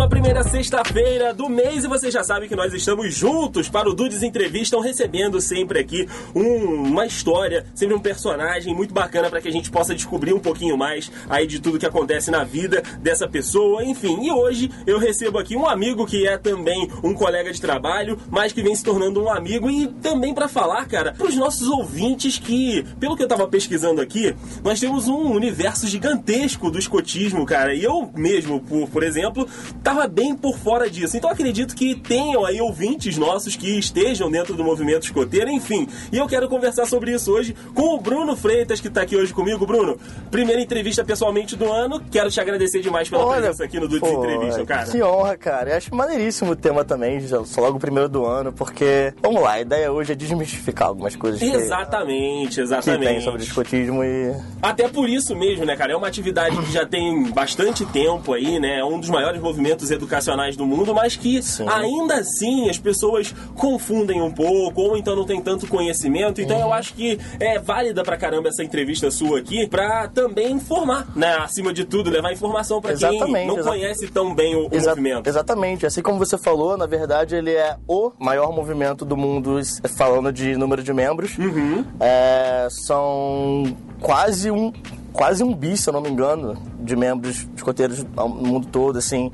[0.00, 3.94] uma primeira sexta-feira do mês e você já sabe que nós estamos juntos para o
[3.94, 9.48] Dudes Entrevistam, recebendo sempre aqui um- uma história, sempre um personagem muito bacana para que
[9.48, 13.26] a gente possa descobrir um pouquinho mais aí de tudo que acontece na vida dessa
[13.26, 14.18] pessoa, enfim.
[14.22, 18.52] E hoje eu recebo aqui um amigo que é também um colega de trabalho, mas
[18.52, 22.36] que vem se tornando um amigo e também para falar, cara, para os nossos ouvintes
[22.38, 27.74] que, pelo que eu tava pesquisando aqui, nós temos um universo gigantesco do escotismo, cara.
[27.74, 29.48] E eu mesmo, por, por exemplo,
[29.82, 31.16] tava bem por fora disso.
[31.16, 35.88] Então acredito que tenham aí ouvintes nossos que estejam dentro do movimento escoteiro, enfim.
[36.12, 39.32] E eu quero conversar sobre isso hoje com o Bruno Freitas, que tá aqui hoje
[39.32, 39.66] comigo.
[39.66, 39.98] Bruno,
[40.30, 42.00] primeira entrevista pessoalmente do ano.
[42.10, 44.90] Quero te agradecer demais pela presença aqui no Dudes Entrevista, cara.
[44.90, 45.70] Que honra, cara.
[45.70, 49.42] Eu acho maneiríssimo o tema também, já só logo o primeiro do ano, porque, vamos
[49.42, 53.06] lá, a ideia hoje é desmistificar algumas coisas que, Exatamente, que exatamente.
[53.06, 54.34] tem sobre escotismo e...
[54.62, 55.92] Até por isso mesmo, né, cara?
[55.92, 58.80] É uma atividade que já tem bastante tempo aí, né?
[58.80, 61.66] É um dos maiores movimentos educacionais do mundo, mas que Sim.
[61.68, 66.40] ainda assim as pessoas confundem um pouco, ou então não tem tanto conhecimento.
[66.40, 66.62] Então Uhum.
[66.64, 71.34] eu acho que é válida pra caramba essa entrevista sua aqui, pra também informar, né?
[71.36, 74.74] Acima de tudo, levar informação pra quem Exatamente, não exa- conhece tão bem o, o
[74.74, 75.26] Exa- movimento.
[75.28, 75.86] Exatamente.
[75.86, 79.60] Assim como você falou, na verdade, ele é o maior movimento do mundo,
[79.96, 81.36] falando de número de membros.
[81.38, 81.84] Uhum.
[82.00, 84.72] É, são quase um
[85.12, 88.96] quase um bi, se eu não me engano, de membros escoteiros ao- no mundo todo,
[88.96, 89.30] assim.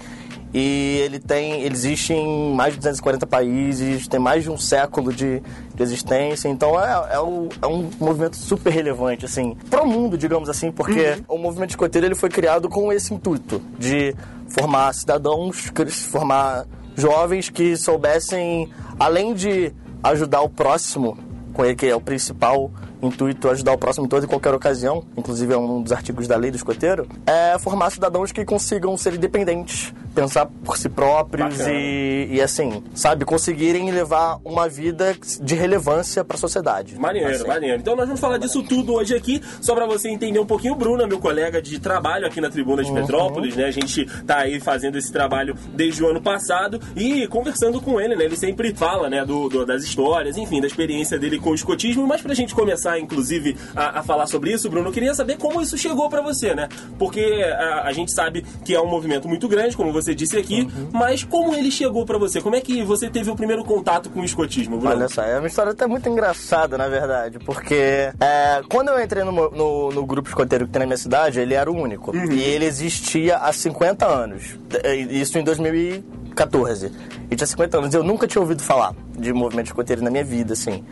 [0.59, 5.13] E ele tem, ele existe em mais de 240 países, tem mais de um século
[5.13, 5.43] de,
[5.75, 10.49] de existência, então é, é, um, é um movimento super relevante, assim, pro mundo, digamos
[10.49, 14.17] assim, porque o movimento escoteiro ele foi criado com esse intuito de
[14.49, 15.71] formar cidadãos,
[16.11, 21.19] formar jovens que soubessem, além de ajudar o próximo,
[21.53, 22.71] com ele que é o principal
[23.09, 26.37] intuito ajudar o próximo em toda e qualquer ocasião, inclusive é um dos artigos da
[26.37, 32.29] lei do escoteiro, é formar cidadãos que consigam ser independentes, pensar por si próprios e,
[32.33, 36.99] e assim, sabe, conseguirem levar uma vida de relevância para a sociedade.
[36.99, 37.47] Maneiro, Assim.
[37.47, 37.79] maneiro.
[37.81, 40.73] Então nós vamos falar disso tudo hoje aqui, só pra você entender um pouquinho.
[40.75, 42.95] O Bruno é meu colega de trabalho aqui na Tribuna Uhum.
[42.95, 43.65] de Petrópolis, né?
[43.67, 48.17] A gente tá aí fazendo esse trabalho desde o ano passado e conversando com ele,
[48.17, 48.25] né?
[48.25, 52.07] Ele sempre fala, né, do, do- das histórias, enfim, da experiência dele com o escotismo.
[52.07, 55.61] Mas pra gente começar, inclusive, a, a falar sobre isso, Bruno, eu queria saber como
[55.61, 56.69] isso chegou pra você, né?
[56.99, 57.21] Porque
[57.59, 60.89] a, a gente sabe que é um movimento muito grande, como você disse aqui, Uhum.
[60.93, 62.41] mas como ele chegou pra você?
[62.41, 64.95] Como é que você teve o primeiro contato com o escotismo, Bruno?
[64.95, 67.75] Olha só, é uma história até muito engraçada, na verdade, porque
[68.21, 71.55] é, quando eu entrei no, no, no grupo escoteiro que tem na minha cidade, ele
[71.55, 72.15] era o único.
[72.17, 74.59] E ele existia há 50 anos.
[74.83, 76.93] É, Isso em 2014.
[77.31, 77.95] E tinha 50 anos.
[77.95, 80.85] Eu nunca tinha ouvido falar de movimento escoteiro na minha vida, assim.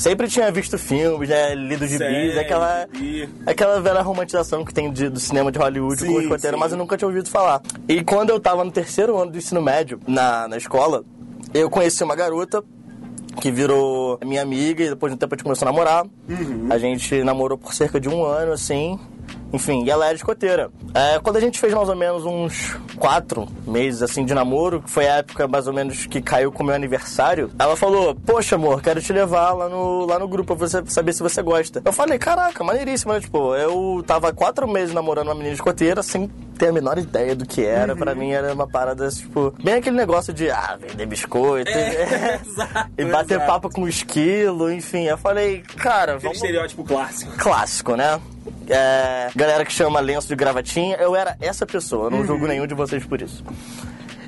[0.00, 2.88] Sempre tinha visto filmes, né, lido gibis, Série, aquela,
[3.46, 6.60] aquela velha romantização que tem de- do cinema de Hollywood com Sim, o escoteiro, sim.
[6.60, 7.60] mas eu nunca tinha ouvido falar.
[7.86, 11.04] E quando eu tava no terceiro ano do ensino médio, na, na escola,
[11.52, 12.64] eu conheci uma garota
[13.42, 16.06] que virou minha amiga e depois de um tempo a gente começou a namorar.
[16.70, 18.98] A gente namorou por cerca de um ano, assim.
[19.52, 20.70] Enfim, e ela era escoteira.
[20.94, 24.90] É, quando a gente fez mais ou menos uns quatro meses, assim, de namoro, que
[24.90, 28.54] foi a época mais ou menos que caiu com o meu aniversário, ela falou, poxa,
[28.56, 31.82] amor, quero te levar lá no, lá no grupo pra você saber se você gosta.
[31.84, 33.20] Eu falei, caraca, maneiríssimo, né?
[33.20, 36.28] Tipo, eu tava quatro meses namorando uma menina escoteira sem
[36.58, 37.96] ter a menor ideia do que era.
[37.96, 41.70] Pra mim era uma parada, tipo, bem aquele negócio de, ah, vender biscoito.
[41.70, 43.46] É, exato, E bater exato.
[43.50, 45.04] papo com o esquilo, enfim.
[45.04, 46.36] Eu falei, cara, Aquele vamos.
[46.36, 47.32] estereótipo clássico.
[47.36, 48.20] Clássico, né?
[48.68, 52.66] É, galera que chama lenço de gravatinha, eu era essa pessoa, eu não julgo nenhum
[52.66, 53.44] de vocês por isso.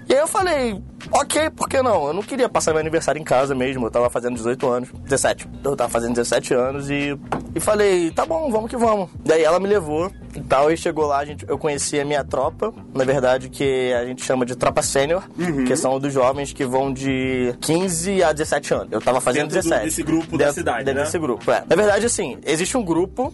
[0.09, 0.79] E aí eu falei,
[1.13, 2.09] ok, por que não?
[2.09, 5.49] Eu não queria passar meu aniversário em casa mesmo, eu tava fazendo 18 anos, 17.
[5.65, 7.17] Eu tava fazendo 17 anos e,
[7.55, 9.09] e falei, tá bom, vamos que vamos.
[9.25, 12.25] Daí ela me levou e tal, e chegou lá, a gente, eu conheci a minha
[12.25, 15.23] tropa, na verdade, que a gente chama de tropa sênior,
[15.67, 18.89] que são dos jovens que vão de 15 a 17 anos.
[18.93, 19.85] Eu tava fazendo Dentro do- 17.
[19.85, 21.05] desse grupo da cidade, dentro né?
[21.07, 21.65] desse grupo, é.
[21.67, 23.33] Na verdade, assim, existe um grupo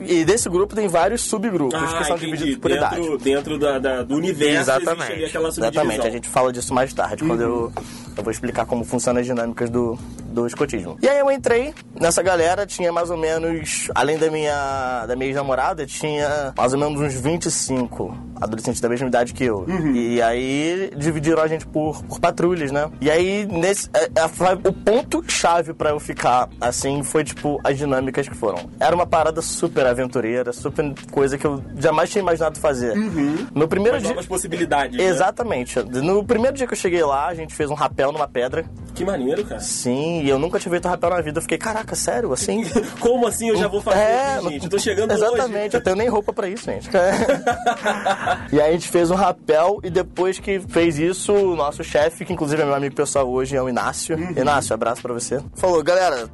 [0.00, 2.24] e desse grupo tem vários subgrupos que são Ah, entendi.
[2.32, 2.96] divididos por idade.
[2.96, 4.92] dentro, dentro da, da- do universo subdivisão.
[4.94, 7.72] Exatamente, a gente fala disso mais tarde, quando eu,
[8.16, 9.98] eu vou explicar como funcionam as dinâmicas do,
[10.30, 10.96] do escotismo.
[11.02, 15.28] E aí eu entrei nessa galera, tinha mais ou menos, além da minha, da minha
[15.28, 19.66] ex-namorada, tinha mais ou menos uns 25 adolescentes da mesma idade que eu.
[19.94, 22.88] E aí dividiram a gente por, por patrulhas, né?
[23.00, 27.76] E aí, nesse, é, é, foi- o ponto-chave pra eu ficar assim foi, tipo, as
[27.76, 28.68] dinâmicas que foram.
[28.80, 32.94] Era uma parada super aventureira, super coisa que eu jamais tinha imaginado fazer.
[33.54, 34.08] No primeiro dia.
[34.08, 34.96] novas possibilidades.
[34.96, 35.04] né?
[35.04, 35.78] Exatamente.
[35.82, 38.64] No primeiro dia que eu cheguei lá, a gente fez um rapel numa pedra.
[38.94, 39.60] Que maneiro, cara.
[39.60, 41.38] Sim, e eu nunca tinha feito rapel na vida.
[41.38, 42.64] Eu fiquei, caraca, sério, assim?
[42.98, 44.64] Como assim eu já vou fazer É, gente?
[44.64, 45.76] Eu tô chegando Exatamente, hoje.
[45.76, 46.88] eu tenho nem roupa pra isso, gente.
[48.52, 52.24] e aí a gente fez um rapel e depois que fez isso, o nosso chefe,
[52.24, 54.16] que inclusive é meu amigo pessoal hoje, é o Inácio.
[54.16, 54.32] Uhum.
[54.36, 55.40] Inácio, abraço pra você.
[55.54, 56.28] Falou, galera,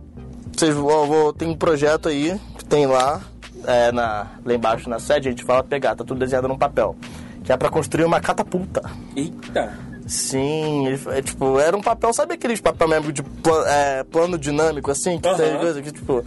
[0.58, 3.20] vocês vão, vou, tem um projeto aí que tem lá,
[3.66, 6.96] é, na, lá embaixo na sede, a gente fala pegar, tá tudo desenhado num papel.
[7.42, 8.82] Que é pra construir uma catapulta.
[9.14, 9.72] Eita.
[10.06, 14.90] Sim, é, tipo, era um papel, sabe aqueles papel mesmo de pla- é, plano dinâmico,
[14.90, 15.58] assim, que tem Aham.
[15.58, 16.24] coisa que, tipo,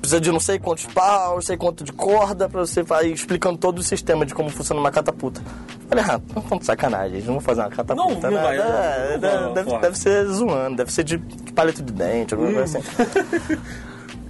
[0.00, 3.58] precisa de não sei quantos paus, não sei quanto de corda, pra você vai explicando
[3.58, 5.40] todo o sistema de como funciona uma catapulta.
[5.88, 8.42] Falei, ah, não estão de sacanagem, eles não vão fazer uma catapulta, Não, não né?
[8.42, 11.18] vai, não, É, não deve, deve- ser zoando, deve ser de
[11.54, 12.88] palito de dente, alguma coisa assim.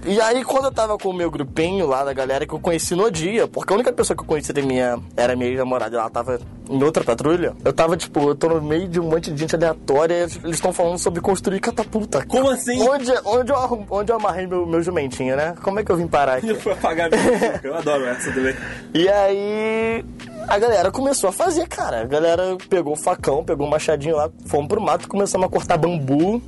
[0.05, 2.95] E aí, quando eu tava com o meu grupinho lá da galera que eu conheci
[2.95, 5.99] no dia, porque a única pessoa que eu conheci da minha, era minha ex-namorada e
[5.99, 6.39] ela tava
[6.69, 9.55] em outra patrulha, eu tava, tipo, eu tô no meio de um monte de gente
[9.55, 12.25] aleatória e eles estão falando sobre construir catapulta.
[12.25, 12.81] Como assim?
[12.81, 15.53] Onde, onde, eu, onde eu amarrei meu, meu jumentinho, né?
[15.61, 16.49] Como é que eu vim parar aqui?
[16.49, 18.55] Eu fui apagar minha Eu adoro essa também.
[18.93, 20.03] E aí
[20.47, 22.01] a galera começou a fazer, cara.
[22.01, 25.77] A galera pegou o facão, pegou o machadinho lá, fomos pro mato, começamos a cortar
[25.77, 26.41] bambu.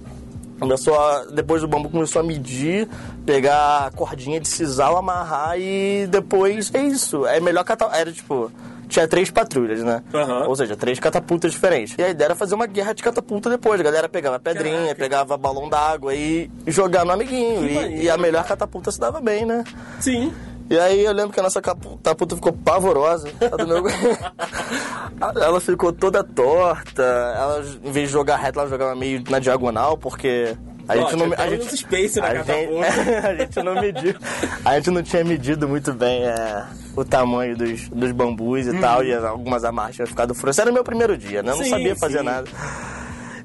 [0.63, 2.88] Começou a, depois do bambu começou a medir,
[3.25, 7.25] pegar a cordinha de sisal, amarrar e depois é isso.
[7.25, 8.00] É melhor catapulta.
[8.00, 8.51] Era tipo.
[8.88, 10.04] Tinha três patrulhas, né?
[10.13, 10.45] Aham.
[10.48, 11.95] Ou seja, três catapultas diferentes.
[11.98, 13.80] E a ideia era fazer uma guerra de catapulta depois.
[13.80, 14.95] A galera pegava pedrinha, Caraca.
[14.95, 17.65] pegava balão d'água e jogar no amiguinho.
[17.65, 19.63] E, e a melhor catapulta se dava bem, né?
[20.00, 20.31] Sim.
[20.69, 23.30] E aí eu lembro que a nossa capu- catapulta ficou pavorosa.
[23.68, 23.83] Meu-
[25.44, 27.04] ela ficou toda torta.
[27.04, 30.56] Ela, em vez de jogar reto, ela jogava meio na diagonal, porque.
[30.86, 32.51] A gente, não, tinha a, gente, space a, gente,
[33.25, 34.13] a gente não mediu.
[34.65, 39.01] A gente não tinha medido muito bem é, o tamanho dos, dos bambus e tal,
[39.01, 40.60] e algumas amarras tinham ficado frouxas.
[40.60, 41.51] Era meu primeiro dia, né?
[41.54, 41.63] Eu não.
[41.63, 42.25] Sim, sabia fazer sim.
[42.25, 42.50] nada.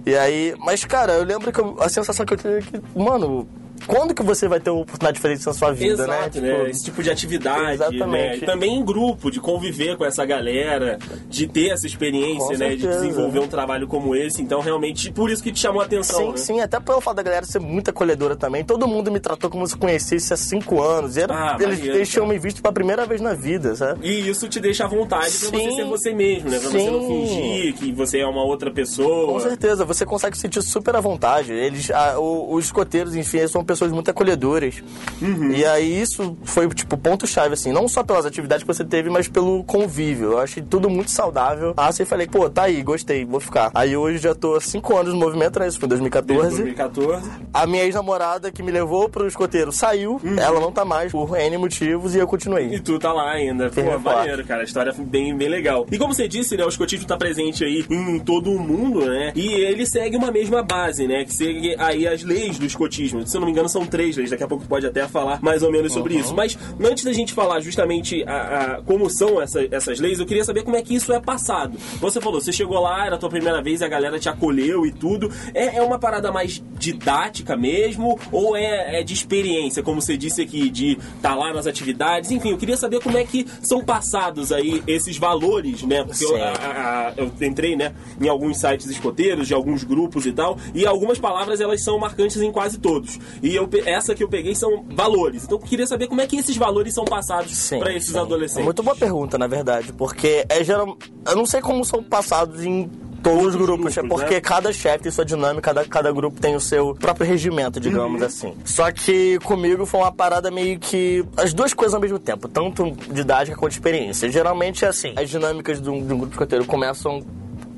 [0.05, 2.83] E aí, mas cara, eu lembro que eu- a sensação que eu tive é que,
[2.99, 3.49] mano,
[3.87, 6.19] quando que você vai ter uma oportunidade diferente na sua vida, né?
[6.19, 6.55] Exato, né?
[6.57, 8.41] Tipo, Esse tipo de atividade, Exatamente.
[8.41, 8.47] né?
[8.47, 10.99] Também em grupo, de conviver com essa galera,
[11.29, 12.71] de ter essa experiência, Com né?
[12.77, 13.01] De certeza.
[13.07, 14.43] desenvolver um trabalho como esse.
[14.43, 16.37] Então, realmente, por isso que te chamou a atenção, Sim, né?
[16.37, 18.65] sim, até pelo fato da galera ser muito acolhedora também.
[18.65, 21.17] Todo mundo me tratou como se conhecesse há cinco anos.
[21.17, 24.07] E era, Ah, eles, maneiro, tinham me visto pela primeira vez na vida, sabe?
[24.07, 25.77] E isso te deixa à vontade pra você Sim.
[25.77, 26.59] ser você mesmo, né?
[26.59, 27.09] Pra você não Sim.
[27.27, 29.33] fingir que você é uma outra pessoa.
[29.33, 31.53] Com certeza, você consegue se sentir super à vontade.
[31.53, 34.83] Eles, a- o- os escoteiros, enfim, eles são pessoas muito acolhedoras.
[35.23, 35.53] Uhum.
[35.53, 39.29] E aí isso foi, tipo, ponto-chave, assim, não só pelas atividades que você teve, mas
[39.29, 40.33] pelo convívio.
[40.33, 41.75] Eu achei tudo muito saudável.
[41.77, 43.71] Ah, você falei, pô, tá aí, gostei, vou ficar.
[43.75, 45.69] Aí hoje já tô há cinco anos no movimento, né?
[45.69, 46.63] Isso foi em Desde 2014.
[46.63, 47.31] 2014.
[47.53, 50.39] A minha ex-namorada que me levou pro escoteiro saiu, Uhum.
[50.39, 52.75] ela não tá mais por N motivos e eu continuei.
[52.75, 53.69] E tu tá lá ainda.
[53.71, 54.03] Pô, forte.
[54.05, 54.63] maneiro, cara.
[54.63, 55.87] A história foi bem, bem legal.
[55.93, 56.65] E como você disse, né?
[56.65, 59.33] O escotismo tá presente aí em todo o mundo, né?
[59.35, 61.25] E ele segue uma mesma base, né?
[61.25, 63.27] Que segue aí as leis do escotismo.
[63.27, 64.31] Se eu não me engano, são três leis.
[64.31, 66.35] Daqui a pouco pode até falar mais ou menos sobre isso.
[66.35, 70.45] Mas antes da gente falar justamente a, a- como são essa- essas leis, eu queria
[70.45, 71.79] saber como é que isso é passado.
[72.01, 74.93] Você falou, você chegou lá, era a tua primeira vez, a galera te acolheu e
[74.93, 75.31] tudo.
[75.55, 78.19] É, é uma parada mais didática mesmo?
[78.31, 82.31] Ou é, é de experiência, como você disse aqui, de estar lá nas atividades?
[82.31, 86.05] Enfim, eu queria saber como é que são passados aí esses valores, né?
[86.05, 90.27] Porque eu, a- a- a- eu entrei, né, em alguns sites escoteiros, de alguns grupos
[90.27, 93.19] e tal, e algumas palavras elas são marcantes em quase todos.
[93.43, 95.45] E eu, pe- essa que eu peguei são valores.
[95.45, 98.19] Então eu queria saber como é que esses valores são passados para esses sim.
[98.19, 98.63] adolescentes.
[98.63, 100.97] É muito boa pergunta, na verdade, porque é geral...
[101.27, 102.91] eu não sei como são passados em
[103.23, 104.41] todos os grupos, é grupos, porque né?
[104.41, 108.55] cada chefe tem sua dinâmica, cada, cada grupo tem o seu próprio regimento, digamos assim.
[108.65, 112.91] Só que comigo foi uma parada meio que as duas coisas ao mesmo tempo, tanto
[113.11, 114.31] didática quanto experiência.
[114.31, 117.25] Geralmente é assim, as dinâmicas de um, de um grupo escoteiro começam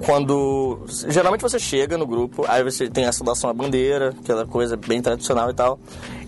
[0.05, 0.81] quando.
[1.09, 5.01] Geralmente você chega no grupo, aí você tem a saudação à bandeira, aquela coisa bem
[5.03, 5.79] tradicional e tal.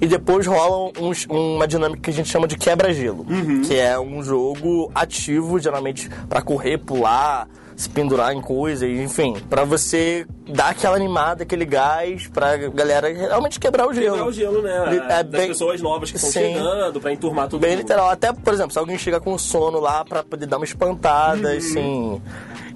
[0.00, 3.25] E depois rola uns- uma dinâmica que a gente chama de quebra-gelo,
[3.67, 9.64] que é um jogo ativo, geralmente pra correr, pular, se pendurar em coisas, enfim, pra
[9.64, 14.12] você dar aquela animada, aquele gás pra galera realmente quebrar o gelo.
[14.12, 15.07] Quebrar o gelo, né?
[15.09, 17.81] É bem, pessoas novas que estão chegando, pra enturmar todo bem mundo.
[17.81, 18.11] literal.
[18.11, 21.57] Até, por exemplo, se alguém chega com sono lá pra poder dar uma espantada, Uhum.
[21.57, 22.23] assim.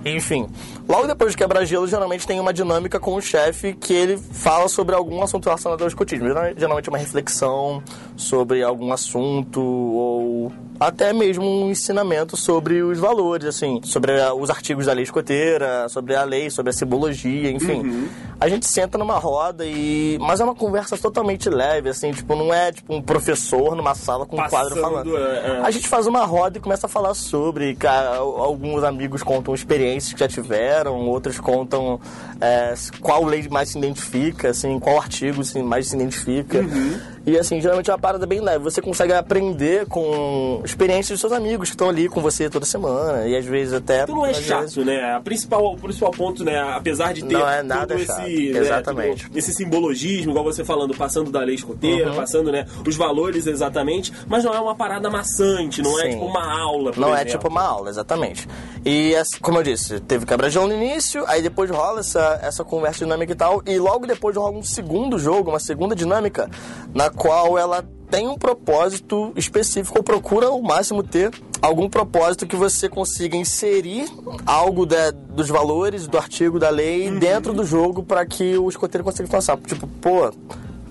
[0.04, 0.46] Enfim.
[0.88, 4.94] Logo depois de quebra-gelo, geralmente tem uma dinâmica com o chefe que ele fala sobre
[4.94, 6.28] algum assunto relacionado ao escotismo.
[6.28, 7.82] Geralmente- Geralmente é uma reflexão
[8.16, 14.50] sobre algum assunto ou até mesmo um ensinamento sobre os valores, assim, sobre a, os
[14.50, 17.80] artigos da lei escoteira, sobre a lei, sobre a simbologia, enfim.
[17.80, 18.08] Uhum.
[18.38, 20.18] A gente senta numa roda e.
[20.20, 24.26] Mas é uma conversa totalmente leve, assim, tipo, não é tipo um professor numa sala
[24.26, 25.16] com um quadro falando.
[25.16, 25.60] é, é.
[25.62, 27.76] A gente faz uma roda e começa a falar sobre.
[28.18, 32.00] Alguns amigos contam experiências que já tiveram, outros contam
[32.40, 36.58] é, qual lei mais se identifica, assim, qual artigo assim, mais se identifica.
[36.58, 37.00] Uhum.
[37.26, 38.62] E assim, geralmente é uma parada bem leve.
[38.62, 43.26] Você consegue aprender com experiências dos seus amigos que estão ali com você toda semana.
[43.26, 44.02] E às vezes até.
[44.02, 45.14] Então não é chato, vezes- né?
[45.14, 46.58] A principal, o principal ponto, né?
[46.74, 49.30] Apesar de ter Não é nada todo chato, esse, né, exatamente.
[49.34, 52.16] esse simbologismo, igual você falando, passando da lei escoteira, Uhum.
[52.16, 56.10] passando, né, os valores exatamente, mas não é uma parada maçante, não é Sim.
[56.10, 57.30] tipo uma aula, Não é exemplo.
[57.32, 58.48] tipo uma aula, exatamente.
[58.84, 63.32] E, como eu disse, teve quebra-gelo no início, aí depois rola essa, essa conversa dinâmica
[63.32, 66.48] e tal, e logo depois rola um segundo jogo, uma segunda dinâmica,
[66.94, 72.56] na qual ela tem um propósito específico, ou procura ao máximo ter algum propósito que
[72.56, 74.08] você consiga inserir
[74.44, 77.18] algo da- dos valores do artigo da lei Uhum.
[77.18, 79.56] dentro do jogo para que o escoteiro consiga passar.
[79.58, 80.32] Tipo, pô.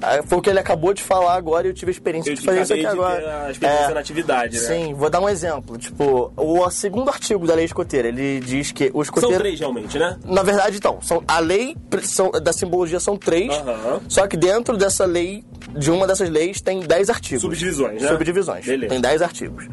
[0.01, 2.35] Ah, Foi o que ele acabou de falar agora e eu tive a experiência Eu
[2.35, 3.21] de fazer isso aqui de agora.
[3.21, 3.93] ter a experiência É.
[3.93, 4.63] na atividade, né?
[4.63, 5.77] Sim, vou dar um exemplo.
[5.77, 9.37] Tipo, o segundo artigo da lei escoteira, ele diz que o São escoteiro...
[9.37, 10.17] três realmente, né?
[10.25, 13.51] Na verdade, então, são, a lei são- da simbologia são três,
[14.07, 15.43] só que dentro dessa lei,
[15.75, 17.41] de uma dessas leis, tem dez artigos.
[17.41, 18.07] Subdivisões, né?
[18.09, 18.65] Subdivisões.
[18.65, 18.89] Beleza.
[18.89, 19.67] Tem dez artigos.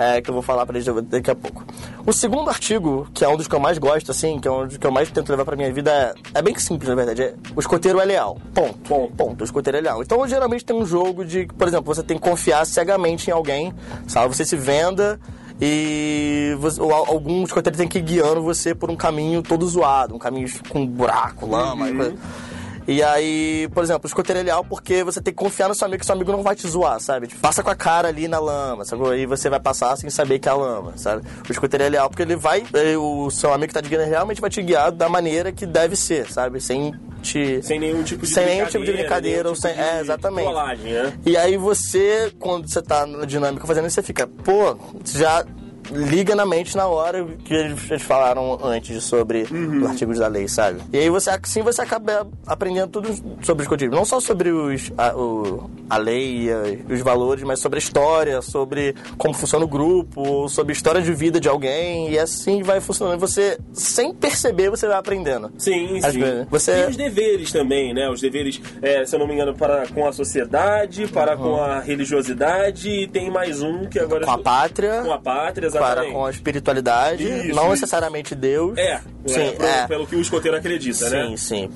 [0.00, 1.64] É, que eu vou falar pra eles daqui a pouco.
[2.06, 4.64] O segundo artigo, que é um dos que eu mais gosto, assim, que é um
[4.64, 7.20] dos que eu mais tento levar pra minha vida, é, é bem simples, na verdade.
[7.22, 8.38] É, o escoteiro é leal.
[8.54, 8.78] Ponto.
[8.88, 9.12] Ponto.
[9.16, 9.40] Ponto.
[9.40, 10.02] O escoteiro é leal.
[10.02, 13.74] Então, geralmente tem um jogo de, por exemplo, você tem que confiar cegamente em alguém,
[14.06, 14.34] sabe?
[14.34, 15.20] Você se venda
[15.60, 19.66] e você, ou al- algum escoteiro tem que ir guiando você por um caminho todo
[19.66, 22.14] zoado, um caminho com buraco, lama, e coisa.
[22.88, 25.84] E aí, por exemplo, o escoteiro é leal porque você tem que confiar no seu
[25.86, 27.26] amigo que seu amigo não vai te zoar, sabe?
[27.26, 29.02] Tipo, passa com a cara ali na lama, sabe?
[29.18, 31.22] E você vai passar sem saber que é a lama, sabe?
[31.46, 34.08] O escoteiro é leal porque ele vai, eh, o seu amigo que tá te guiando
[34.08, 36.60] realmente vai te guiar da maneira que deve ser, sabe?
[36.62, 37.62] Sem te...
[37.62, 38.70] Sem nenhum tipo de Sem nenhum brincadeira.
[38.70, 40.44] tipo de brincadeira, nenhum ou sem- tipo é, de exatamente.
[40.44, 41.12] trollagem, né?
[41.26, 45.44] E aí você, quando você tá na dinâmica fazendo isso, você fica, pô, já
[45.90, 49.78] liga na mente na hora que eles falaram antes sobre Uhum.
[49.84, 50.80] os artigos da lei, sabe?
[50.92, 53.08] E aí você, assim você acaba aprendendo tudo
[53.42, 53.96] sobre os códigos.
[53.96, 57.80] Não só sobre os, a, o- a lei e a- os valores, mas sobre a
[57.80, 62.10] história, sobre como funciona o grupo, sobre a história de vida de alguém.
[62.10, 63.16] E assim vai funcionando.
[63.16, 65.50] E Você, sem perceber, você vai aprendendo.
[65.58, 66.20] Sim, Às sim.
[66.20, 66.46] vezes.
[66.50, 68.08] Você- E os deveres também, né?
[68.10, 71.80] Os deveres, é, se eu não me engano, para com a sociedade, para com a
[71.80, 74.24] religiosidade e tem mais um que agora...
[74.24, 75.02] Com a pátria.
[75.02, 76.12] Com a pátria, para exatamente.
[76.12, 77.70] com a espiritualidade, Isso, não isso.
[77.72, 78.76] necessariamente Deus.
[78.78, 79.86] É, sim, é, pelo, é.
[79.86, 81.28] pelo que o escoteiro acredita, né?
[81.28, 81.70] Sim, sim.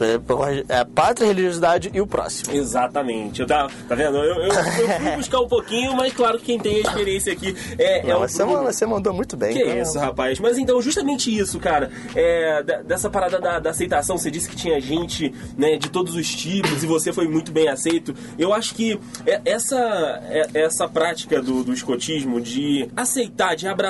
[0.69, 2.55] É a pátria, a religiosidade e o próximo.
[2.55, 3.41] Exatamente.
[3.41, 4.17] Eu tá, tá vendo?
[4.19, 7.55] Eu, eu, eu fui buscar um pouquinho, mas claro que quem tem a experiência aqui
[7.79, 8.63] é, é Não, o você, Bruno.
[8.65, 9.53] você mandou muito bem.
[9.55, 10.39] Que então- isso, rapaz.
[10.39, 11.91] Mas então, justamente isso, cara.
[12.15, 16.29] É, dessa parada da, da aceitação, você disse que tinha gente né, de todos os
[16.35, 18.15] tipos e você foi muito bem aceito.
[18.39, 19.77] Eu acho que é- essa,
[20.29, 23.82] é- essa prática do, do escotismo de aceitar, de abraçar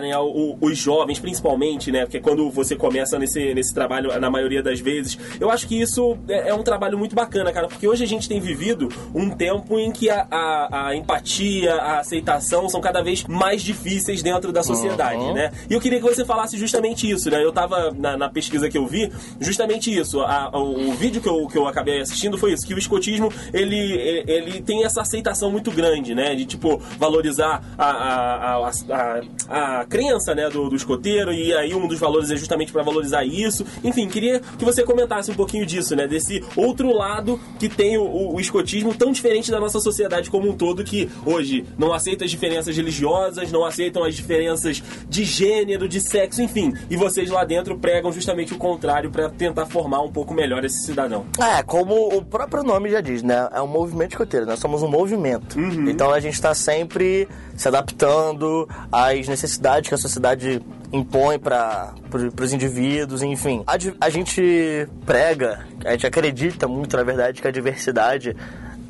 [0.00, 2.02] né, o- os jovens, principalmente, né?
[2.04, 6.16] Porque quando você começa nesse, nesse trabalho, na maioria das vezes, eu acho que isso
[6.28, 7.68] é, é um trabalho muito bacana, cara.
[7.68, 11.98] Porque hoje a gente tem vivido um tempo em que a, a- a empatia, a
[12.00, 15.34] aceitação são cada vez mais difíceis dentro da sociedade, Uhum.
[15.34, 15.50] né?
[15.68, 17.42] E eu queria que você falasse justamente isso, né?
[17.44, 20.20] Eu tava na, na pesquisa que eu vi, justamente isso.
[20.20, 23.32] A- o, o vídeo que eu, que eu acabei assistindo foi isso, que o escotismo,
[23.52, 26.34] ele, ele, ele tem essa aceitação muito grande, né?
[26.34, 31.74] De, tipo, valorizar a, a, a, a, a crença, né, do, do escoteiro, e aí
[31.74, 33.64] um dos valores é justamente para valorizar isso.
[33.82, 36.06] Enfim, queria que você comentasse um pouquinho disso, né?
[36.06, 40.48] Desse outro lado que tem o, o, o escotismo tão diferente da nossa sociedade como
[40.48, 45.88] um todo, que hoje não aceita as diferenças religiosas, não aceitam as diferenças de gênero,
[45.88, 46.72] de sexo, enfim.
[46.88, 50.84] E vocês lá dentro pregam justamente o contrário para tentar formar um pouco melhor esse
[50.84, 51.26] cidadão.
[51.38, 53.48] É, como o próprio nome já diz, né?
[53.52, 55.58] É um movimento escoteiro, nós somos um movimento.
[55.58, 55.88] Uhum.
[55.88, 60.60] Então a gente está sempre se adaptando às necessidades que a sociedade
[60.92, 61.94] impõe para
[62.42, 63.62] os indivíduos, enfim.
[63.66, 68.36] A, a gente prega, a gente acredita muito, na verdade, que a diversidade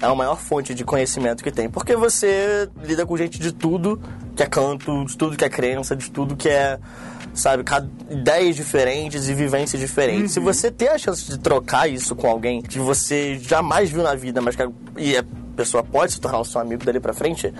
[0.00, 1.68] é a maior fonte de conhecimento que tem.
[1.68, 4.00] Porque você lida com gente de tudo
[4.34, 6.78] que é canto, de tudo que é crença, de tudo que é
[7.34, 7.64] sabe,
[8.10, 10.32] ideias diferentes e vivências diferentes.
[10.32, 14.14] Se você ter a chance de trocar isso com alguém que você jamais viu na
[14.14, 15.24] vida, mas que a, e a
[15.56, 17.52] pessoa pode se tornar o seu amigo dali pra frente,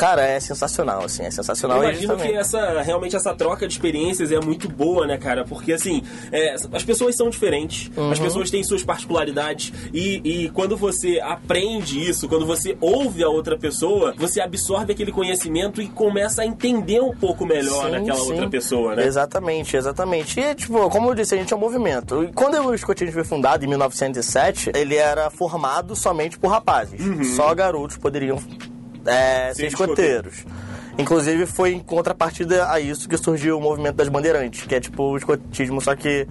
[0.00, 1.76] Cara, é sensacional, assim, é sensacional.
[1.76, 5.44] Eu imagino que essa, realmente essa troca de experiências é muito boa, né, cara?
[5.44, 6.02] Porque, assim,
[6.32, 8.24] é, as pessoas são diferentes, as Uhum.
[8.24, 13.58] pessoas têm suas particularidades e, e quando você aprende isso, quando você ouve a outra
[13.58, 18.30] pessoa, você absorve aquele conhecimento e começa a entender um pouco melhor Sim, daquela sim.
[18.32, 19.04] outra pessoa, né?
[19.04, 20.40] Exatamente, exatamente.
[20.40, 22.24] E, tipo, como eu disse, a gente é um movimento.
[22.24, 27.02] E quando o escotismo foi fundado, em 1907, ele era formado somente por rapazes.
[27.36, 28.38] Só garotos poderiam
[29.06, 30.44] é, Ser escoteiros.
[31.00, 35.02] Inclusive, foi em contrapartida a isso que surgiu o movimento das bandeirantes, que é tipo
[35.04, 36.26] o escotismo, só que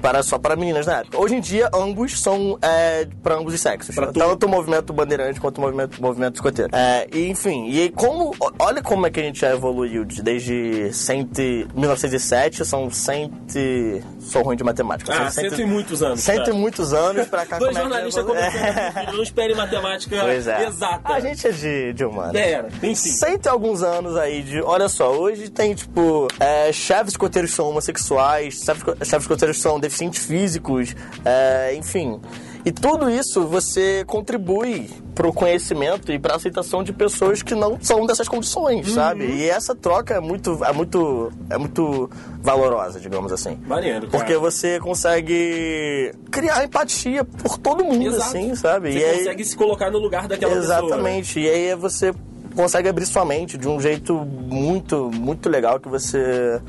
[0.00, 1.18] para, só para meninas na época.
[1.18, 3.94] Hoje em dia, ambos são é, para ambos os sexos.
[3.94, 6.70] Pra Tanto o movimento bandeirante quanto o movimento, movimento escoteiro.
[6.74, 8.34] É, e, enfim, e como.
[8.58, 13.30] Olha como é que a gente já evoluiu de- desde 100, e- 1907, são 100.
[13.56, 15.12] e- Sou ruim de matemática.
[15.12, 16.20] Ah, são cento e muitos anos.
[16.20, 17.58] Cento e muitos anos pra cá.
[17.58, 20.36] Dois é jornalistas evolu- conversando, não espere matemática é.
[20.66, 21.12] exata.
[21.12, 22.36] A gente é de, de humano.
[22.38, 23.10] É, tem sim.
[23.10, 24.60] Cento e alguns anos aí de.
[24.62, 28.84] Olha só, hoje tem, tipo, é, chefes escoteiros são homossexuais, chefes,
[29.20, 32.20] escoteiros são deficientes físicos, é, enfim.
[32.64, 38.06] E tudo isso você contribui pro conhecimento e pra aceitação de pessoas que não são
[38.06, 38.94] dessas condições, Uhum.
[38.94, 39.24] sabe?
[39.26, 42.08] E essa troca é muito, é muito, é muito
[42.40, 43.58] valorosa, digamos assim.
[43.66, 44.10] Maneiro, cara.
[44.12, 48.22] Porque você consegue criar empatia por todo mundo, Exato.
[48.28, 48.92] assim, sabe?
[48.92, 50.78] Você E aí- consegue se colocar no lugar daquela pessoa.
[50.80, 50.86] né?
[50.86, 51.40] Exatamente.
[51.40, 52.14] E aí você
[52.54, 56.60] consegue abrir sua mente de um jeito muito, muito legal que você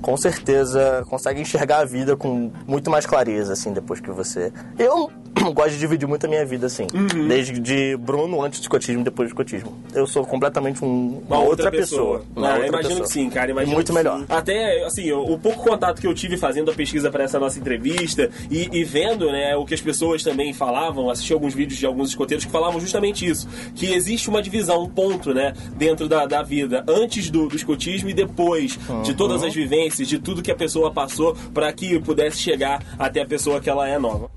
[0.00, 4.52] com certeza consegue enxergar a vida com muito mais clareza, assim, depois que você.
[4.78, 5.10] Eu
[5.54, 6.86] gosto de dividir muito a minha vida, assim.
[6.94, 7.28] Uhum.
[7.28, 9.72] Desde de Bruno antes do escotismo e depois do escotismo.
[9.94, 12.24] Eu sou completamente um- Uma outra, pessoa.
[12.34, 13.06] Uma Não, eu outra imagino pessoa.
[13.06, 13.50] que sim, cara.
[13.50, 14.18] Imagino muito melhor.
[14.20, 14.26] sim.
[14.28, 18.30] Até, assim, o, pouco contato que eu tive fazendo a pesquisa para essa nossa entrevista
[18.50, 22.10] e, e vendo, né, o que as pessoas também falavam, assisti alguns vídeos de alguns
[22.10, 23.48] escoteiros que falavam justamente isso.
[23.74, 28.10] Que existe uma divisão, um ponto, né, dentro da, da vida, antes do, do escotismo
[28.10, 32.38] e depois de todas as vivências, de tudo que a pessoa passou para que pudesse
[32.38, 34.30] chegar até a pessoa que ela é nova.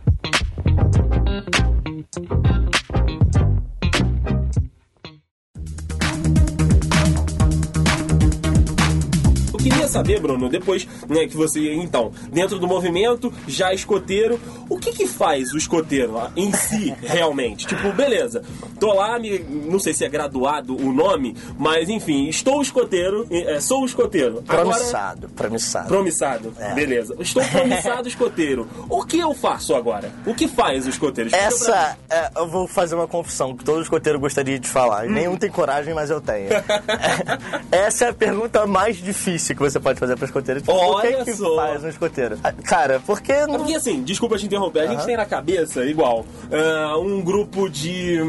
[9.62, 14.92] Queria saber, Bruno, depois né, que você, então, dentro do movimento, já escoteiro, o que
[14.92, 17.68] que faz o escoteiro em si, realmente?
[17.68, 18.42] Tipo, beleza,
[18.80, 23.60] tô lá, me- não sei se é graduado o nome, mas enfim, estou escoteiro, é,
[23.60, 24.44] sou escoteiro.
[24.48, 25.88] Agora, Promissado, promissado.
[25.88, 26.74] promissado, É.
[26.74, 27.16] beleza.
[27.20, 28.68] Estou promissado escoteiro.
[28.90, 30.12] O que eu faço agora?
[30.26, 31.30] O que faz o escoteiro?
[31.32, 31.38] Mim.
[31.38, 35.06] Essa, é, eu vou fazer uma confissão que todo escoteiro gostaria de falar.
[35.06, 36.50] E nenhum tem coragem, mas eu tenho.
[37.72, 40.60] Essa é a pergunta mais difícil que você pode fazer para escoteiro.
[40.62, 41.56] Tipo, Olha que, que só.
[41.56, 42.38] faz um escoteiro?
[42.44, 43.58] Ah, Cara, porque É não...
[43.60, 48.20] Porque assim, desculpa te interromper, a gente tem na cabeça, igual, ah, um grupo de,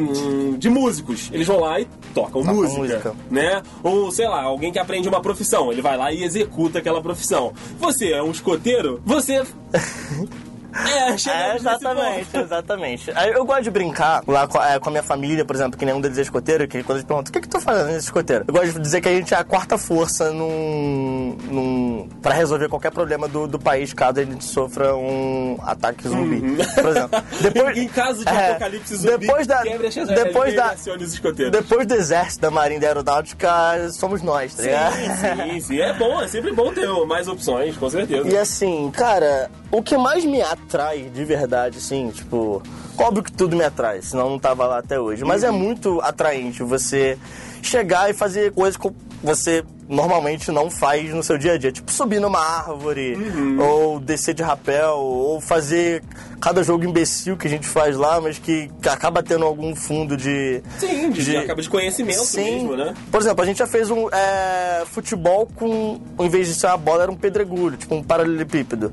[0.58, 1.30] de músicos.
[1.32, 3.14] Eles vão lá e tocam Tocam música, música.
[3.30, 3.62] né?
[3.82, 7.52] Ou, sei lá, alguém que aprende uma profissão, ele vai lá e executa aquela profissão.
[7.78, 9.42] Você é um escoteiro, você...
[10.74, 13.12] É, É, exatamente, exatamente.
[13.34, 15.84] Eu gosto de brincar lá com a, é, com a minha família, por exemplo, que
[15.84, 18.44] nenhum deles é escoteiro, que quando eles perguntam, o que que tu fazendo nesse escoteiro?
[18.46, 22.68] Eu gosto de dizer que a gente é a quarta força num, num, pra resolver
[22.68, 26.40] qualquer problema do, do país, caso a gente sofra um ataque zumbi,
[26.74, 27.22] por exemplo.
[27.40, 31.52] Depois, Em caso de é, apocalipse zumbi, depois da, depois da, escoteiros.
[31.52, 33.48] depois do exército, da marinha da aeronáutica,
[33.92, 34.92] somos nós, tá ligado?
[34.94, 35.80] Sim, sim, sim.
[35.80, 38.28] É bom, é sempre bom ter mais opções, com certeza.
[38.28, 42.62] E assim, cara, o que mais me atrai de verdade, assim, tipo,
[42.98, 46.00] óbvio que tudo me atrai, senão eu não tava lá até hoje, mas é muito
[46.00, 47.18] atraente você
[47.62, 48.90] chegar e fazer coisas que
[49.22, 53.16] você normalmente não faz no seu dia a dia, tipo subir numa árvore,
[53.58, 56.02] ou descer de rapel, ou fazer
[56.40, 60.62] cada jogo imbecil que a gente faz lá, mas que acaba tendo algum fundo de.
[60.78, 62.44] Sim, de, acaba de conhecimento Sim.
[62.44, 62.94] mesmo, né?
[63.10, 66.76] Por exemplo, a gente já fez um é, futebol com, em vez de ser uma
[66.76, 68.92] bola, era um pedregulho, tipo um paralelepípedo.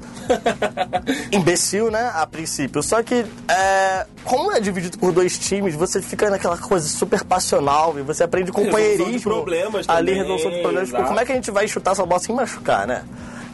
[1.31, 2.12] Imbecil, né?
[2.13, 2.83] A princípio.
[2.83, 7.97] Só que, é, como é dividido por dois times, você fica naquela coisa super passional
[7.97, 9.05] e você aprende companheirismo.
[9.05, 10.87] Resolução de problemas Ali, também, resolução de problemas.
[10.88, 13.04] Tipo, como é que a gente vai chutar essa bola sem machucar, né?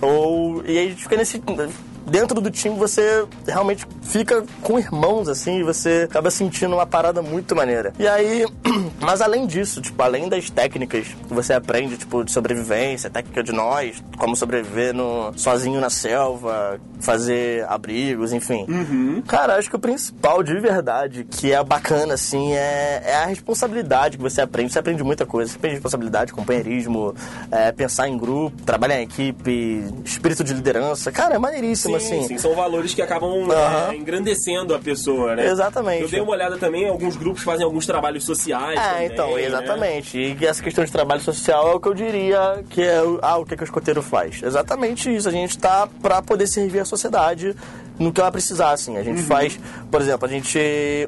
[0.02, 1.42] Ou, e aí a gente fica nesse.
[2.06, 7.22] Dentro do time você realmente fica com irmãos, assim, e você acaba sentindo uma parada
[7.22, 7.94] muito maneira.
[7.98, 8.46] E aí,
[9.00, 13.52] mas além disso, tipo, além das técnicas que você aprende, tipo, de sobrevivência, técnica de
[13.52, 18.66] nós, como sobreviver no, sozinho na selva, fazer abrigos, enfim.
[19.28, 24.18] Cara, acho que o principal de verdade, que é bacana, assim, é, é a responsabilidade
[24.18, 24.74] que você aprende.
[24.74, 25.52] Você aprende muita coisa.
[25.52, 27.14] Você aprende responsabilidade, companheirismo,
[27.52, 31.12] é, pensar em grupo, trabalhar em equipe, espírito de liderança.
[31.12, 31.93] Cara, é maneiríssimo.
[32.00, 32.28] Sim, assim.
[32.30, 35.48] Sim, são valores que acabam é, engrandecendo a pessoa, né?
[35.48, 36.04] Exatamente.
[36.04, 38.80] Eu dei uma olhada também, alguns grupos fazem alguns trabalhos sociais.
[38.80, 39.46] É, também, então, né?
[39.46, 40.18] exatamente.
[40.20, 43.38] E que essa questão de trabalho social é o que eu diria que é ah,
[43.38, 44.42] o que, que o escoteiro faz.
[44.44, 45.28] Exatamente isso.
[45.28, 47.56] A gente tá pra poder servir a sociedade
[48.00, 48.98] no que ela precisar, assim.
[48.98, 49.28] A gente Uhum.
[49.28, 49.60] faz,
[49.92, 50.60] por exemplo, a gente,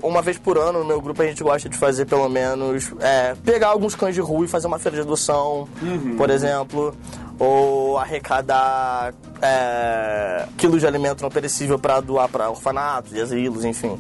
[0.04, 3.34] uma vez por ano, no meu grupo, a gente gosta de fazer pelo menos, é,
[3.44, 6.16] pegar alguns cães de rua e fazer uma feira de adoção, Uhum.
[6.16, 6.94] por exemplo.
[7.38, 14.00] Ou arrecadar é, quilos de alimento não perecível para doar para orfanatos e asilos, enfim.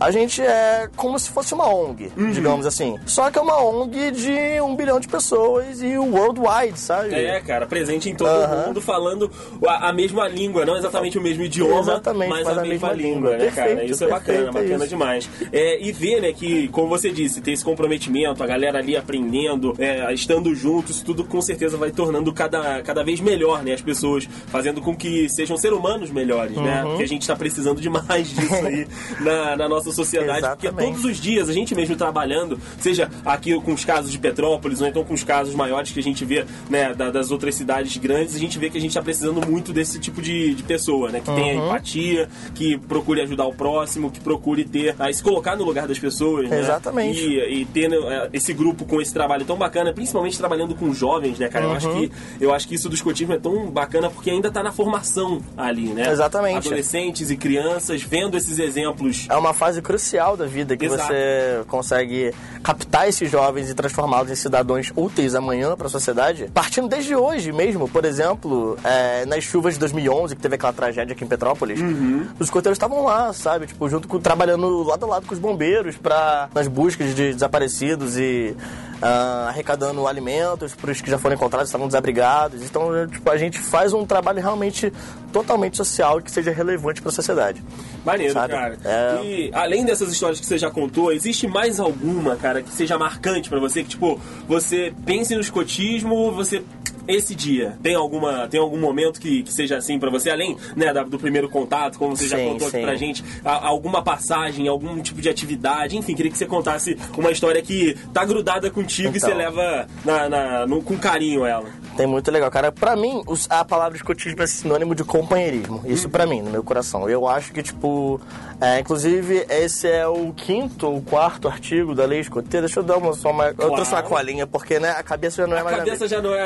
[0.00, 2.30] A gente é como se fosse uma ONG, Uhum.
[2.30, 2.96] digamos assim.
[3.06, 7.14] Só que é uma ONG de um bilhão de pessoas e worldwide, sabe?
[7.14, 8.66] É, cara, presente em todo Aham.
[8.68, 9.30] mundo, falando
[9.66, 12.68] a, a mesma língua, não exatamente o mesmo idioma, Exatamente, mas, mas a, a mesma,
[12.88, 13.44] mesma língua, língua.
[13.44, 13.84] né, cara?
[13.84, 14.88] Isso é bacana, é bacana isso.
[14.88, 15.30] demais.
[15.52, 19.74] É, e ver, né, que, como você disse, tem esse comprometimento, a galera ali aprendendo,
[19.78, 23.72] é, estando juntos, tudo com certeza vai tornando cada, cada vez melhor, né?
[23.74, 26.82] As pessoas fazendo com que sejam seres humanos melhores, né?
[26.82, 26.90] Uhum.
[26.90, 28.86] Porque a gente tá precisando demais disso aí
[29.20, 30.92] na, na nossa sociedade, porque Exatamente.
[31.00, 34.86] todos os dias, a gente mesmo trabalhando, seja aqui com os casos de Petrópolis, ou
[34.86, 38.34] então com os casos maiores que a gente vê né, da- das outras cidades grandes,
[38.36, 41.20] a gente vê que a gente está precisando muito desse tipo de, de pessoa, né?
[41.20, 41.66] Que tenha Uhum.
[41.66, 45.98] empatia, que procure ajudar o próximo, que procure ter, a se colocar no lugar das
[45.98, 46.60] pessoas, né?
[46.60, 47.20] Exatamente.
[47.20, 47.96] E, e ter né,
[48.32, 51.64] esse grupo com esse trabalho tão bacana, principalmente trabalhando com jovens, né, cara?
[51.64, 52.08] Eu, acho Uhum.
[52.08, 55.40] que, eu acho que isso do escotismo é tão bacana porque ainda está na formação
[55.56, 56.10] ali, né?
[56.10, 56.66] Exatamente.
[56.66, 61.04] Adolescentes e crianças vendo esses exemplos É uma fase crucial da vida que Exato.
[61.04, 66.50] você consegue captar esses jovens e transformá-los em cidadãos úteis amanhã para a sociedade.
[66.52, 71.14] Partindo desde hoje mesmo, por exemplo, é, nas chuvas de 2011, que teve aquela tragédia
[71.14, 72.26] aqui em Petrópolis, Uhum.
[72.38, 73.66] os escoteiros estavam lá, sabe?
[73.66, 78.16] Tipo, junto com, trabalhando lado a lado com os bombeiros para nas buscas de desaparecidos
[78.18, 78.54] e
[79.02, 82.62] ah, arrecadando alimentos para os que já foram encontrados, estavam desabrigados.
[82.62, 84.92] Então, tipo, a gente faz um trabalho realmente
[85.32, 87.62] totalmente social e que seja relevante para a sociedade.
[88.04, 88.52] Maneiro, Sabe?
[88.52, 88.78] cara.
[88.84, 89.24] É.
[89.24, 93.48] E além dessas histórias que você já contou, existe mais alguma, cara, que seja marcante
[93.48, 93.82] pra você?
[93.82, 96.62] Que, tipo, você pense no escotismo, você.
[97.08, 100.30] Esse dia, tem alguma tem algum momento que, que seja assim pra você?
[100.30, 102.82] Além né, do primeiro contato, como você já Sim, contou aqui sim.
[102.82, 107.60] pra gente, alguma passagem, algum tipo de atividade, enfim, queria que você contasse uma história
[107.62, 109.28] que tá grudada contigo e Então.
[109.28, 111.66] você leva na, na- no- com carinho ela.
[111.96, 112.72] Tem muito legal, cara.
[112.72, 115.82] Pra mim, os- a palavra escotismo é sinônimo de companheirismo.
[115.84, 117.08] Isso pra mim, no meu coração.
[117.08, 118.20] Eu acho que, tipo...
[118.62, 122.66] é, inclusive, esse é o quinto ou quarto artigo da lei escoteira.
[122.66, 123.46] Deixa eu dar uma, só uma...
[123.48, 124.08] Eu trouxe uma Claro.
[124.08, 125.76] colinha, porque, né, a cabeça já não é A mais...
[125.78, 126.42] cabeça já não é.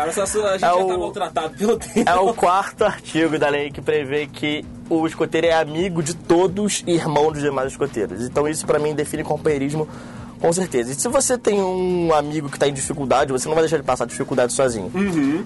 [0.00, 0.20] A gente
[0.54, 2.08] É já o- tá maltratado pelo tempo.
[2.10, 6.84] É o quarto artigo da lei que prevê que o escoteiro é amigo de todos
[6.86, 8.22] e irmão dos demais escoteiros.
[8.24, 9.88] Então isso pra mim define companheirismo
[10.46, 10.92] com certeza.
[10.92, 13.82] E se você tem um amigo que tá em dificuldade, você não vai deixar ele
[13.82, 14.90] passar dificuldade sozinho.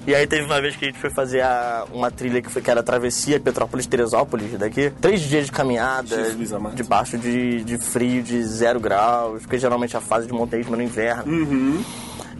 [0.06, 2.60] E aí teve uma vez que a gente foi fazer a- uma trilha que, foi,
[2.60, 4.92] que era a travessia Petrópolis-Teresópolis daqui.
[5.00, 9.98] Três dias de caminhada, Jesus debaixo de, de frio de zero graus, porque geralmente é
[9.98, 11.24] a fase de montanhismo é no inverno.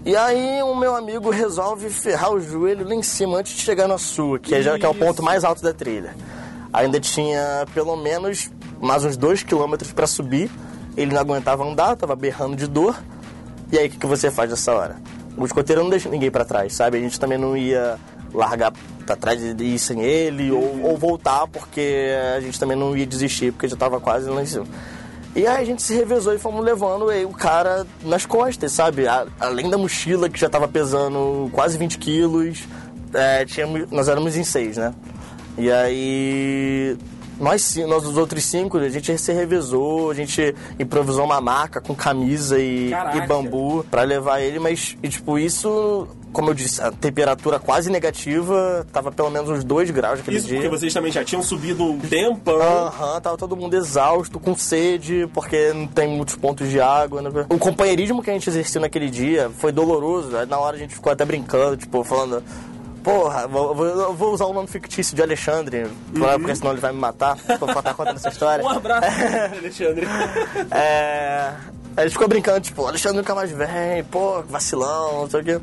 [0.05, 3.89] E aí o meu amigo resolve ferrar o joelho lá em cima antes de chegar
[3.89, 6.15] na sua, que é, que é o ponto mais alto da trilha.
[6.73, 10.51] Ainda tinha pelo menos mais uns dois quilômetros pra subir.
[10.97, 12.97] Ele não aguentava andar, tava berrando de dor.
[13.73, 14.97] E aí o que, que você faz nessa hora?
[15.37, 16.99] O escoteiro não deixa ninguém pra trás, sabe?
[16.99, 17.97] A gente também não ia
[18.35, 18.73] largar
[19.07, 23.07] pra trás e ir sem ele ou, ou voltar porque a gente também não ia
[23.07, 24.67] desistir porque já tava quase lá em cima.
[25.35, 29.07] E aí a gente se revezou e fomos levando aí o cara nas costas, sabe?
[29.07, 32.65] A- além da mochila que já tava pesando quase 20 quilos,
[33.15, 34.93] é, tínhamos, nós éramos em seis, né?
[35.57, 36.97] E aí
[37.41, 41.95] nós, nós os outros cinco, a gente se revezou, a gente improvisou uma maca com
[41.95, 46.93] camisa e, e bambu pra levar ele, mas e, tipo, isso, como eu disse, a
[46.93, 50.57] temperatura quase negativa, tava pelo menos uns 2 graus naquele Isso dia.
[50.57, 52.61] porque vocês também já tinham subido um tempão.
[52.61, 57.23] Aham, tava todo mundo exausto, com sede, porque não tem muitos pontos de água.
[57.23, 57.31] Né?
[57.49, 60.31] O companheirismo que a gente exerceu naquele dia foi doloroso.
[60.47, 62.43] Na hora a gente ficou até brincando, tipo, falando.
[63.03, 66.81] Porra, vou, vou- eu vou usar o nome fictício de Alexandre, pra- porque senão ele
[66.81, 67.37] vai me matar.
[67.37, 68.63] Pra estar contando essa história.
[68.65, 69.07] Um abraço,
[69.59, 70.07] Alexandre.
[70.71, 71.53] É.
[71.97, 75.61] A gente ficou brincando, tipo, Alexandre nunca mais vem, pô, vacilão, não sei o quê.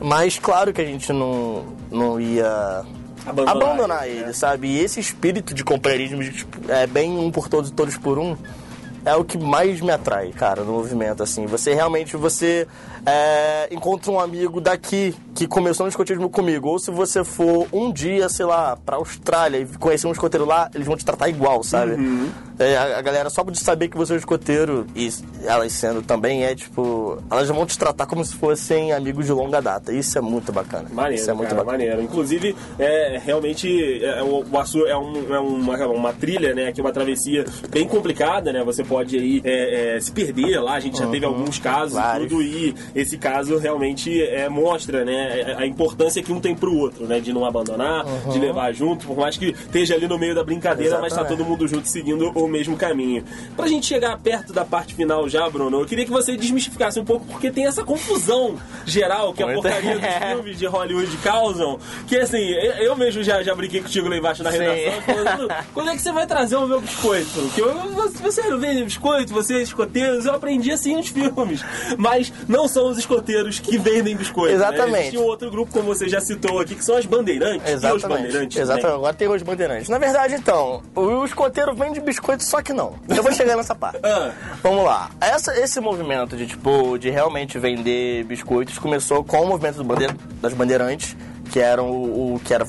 [0.00, 2.82] Mas claro que a gente não, não ia
[3.26, 4.32] Abandonar abandonar, ele, ele, né?
[4.32, 4.68] sabe?
[4.68, 8.18] E esse espírito de companheirismo, de, tipo, é bem um por todos e todos por
[8.18, 8.36] um,
[9.04, 11.46] é o que mais me atrai, cara, no movimento, assim.
[11.46, 12.66] Você realmente, você
[13.06, 17.92] é, encontra um amigo daqui que começou no escotismo comigo, ou se você for um
[17.92, 21.62] dia, sei lá, pra Austrália e conhecer um escoteiro lá, eles vão te tratar igual,
[21.62, 21.96] sabe?
[22.58, 25.08] É, a, a galera, só de saber que você é um escoteiro, e
[25.44, 29.62] elas sendo também, é tipo, elas vão te tratar como se fossem amigos de longa
[29.62, 29.92] data.
[29.92, 30.88] Isso é muito bacana.
[30.92, 31.78] Maneiro, Isso é muito cara, bacana.
[31.84, 32.02] maneiro.
[32.02, 36.72] Inclusive, é, realmente, é, o, o Açu é, um- é uma, uma trilha, né?
[36.72, 38.64] Que é uma travessia bem complicada, né?
[38.64, 40.74] Você pode aí é, é, se perder lá.
[40.74, 42.28] A gente já teve alguns casos e vários.
[42.28, 42.42] tudo.
[42.42, 45.27] E esse caso realmente é, mostra, né?
[45.58, 47.20] A importância que um tem pro outro, né?
[47.20, 49.06] De não abandonar, de levar junto.
[49.06, 51.38] Por mais que esteja ali no meio da brincadeira, mas tá Exatamente.
[51.38, 53.24] todo mundo junto seguindo o mesmo caminho.
[53.56, 57.04] Pra gente chegar perto da parte final já, Bruno, eu queria que você desmistificasse um
[57.04, 59.62] pouco, porque tem essa confusão geral que a Muito.
[59.62, 60.20] porcaria dos É.
[60.34, 61.78] filmes de Hollywood causam.
[62.06, 62.38] Que assim,
[62.80, 64.58] eu mesmo já, já brinquei contigo lá embaixo na Sim.
[64.58, 67.28] redação, falando, quando é que você vai trazer o meu biscoito?
[67.54, 67.74] Que eu,
[68.22, 71.62] você- não vende biscoito, você é escoteiros, eu aprendi assim nos filmes.
[71.96, 74.54] Mas não são os escoteiros que vendem biscoito.
[74.54, 75.16] Exatamente.
[75.16, 75.17] Né?
[75.18, 77.62] Um outro grupo, como você já citou aqui, que são as bandeirantes.
[77.70, 78.08] E os Exatamente.
[78.26, 78.56] bandeirantes.
[78.58, 78.94] Exatamente.
[78.94, 79.88] Agora tem os bandeirantes.
[79.88, 82.94] Na verdade, então, o escoteiro vende biscoito, só que não.
[83.08, 83.98] Eu vou chegar nessa parte.
[84.08, 84.32] Ah.
[84.62, 85.10] Vamos lá.
[85.20, 90.52] Essa, esse movimento de, tipo, de realmente vender biscoitos começou com o movimento bandeira- das
[90.54, 91.16] bandeirantes,
[91.50, 92.64] que eram o, o que era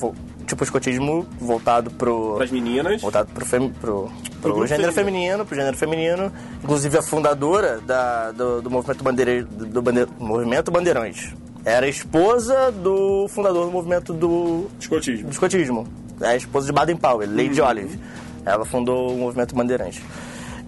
[0.46, 3.00] tipo escotismo voltado pro Para as meninas.
[3.00, 4.10] voltado pro, fem, pro,
[4.42, 5.22] pro grupo gênero feminino.
[5.22, 6.32] feminino, pro gênero feminino.
[6.62, 11.32] Inclusive a fundadora da, do, do movimento bandeira, do bande- movimento Bandeirantes
[11.64, 15.26] era esposa do fundador do movimento do, Escotismo.
[15.28, 15.86] do escotismo.
[16.20, 17.98] É a esposa de Baden Powell, Lady Olive.
[18.44, 20.02] Ela fundou o movimento Bandeirante.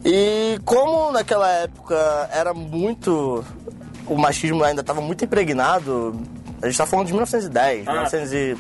[0.05, 1.97] E como naquela época
[2.33, 3.45] era muito.
[4.07, 6.15] O machismo ainda estava muito impregnado,
[6.61, 7.93] a gente está falando de 1910, Ah.
[7.93, 8.57] 1900 e.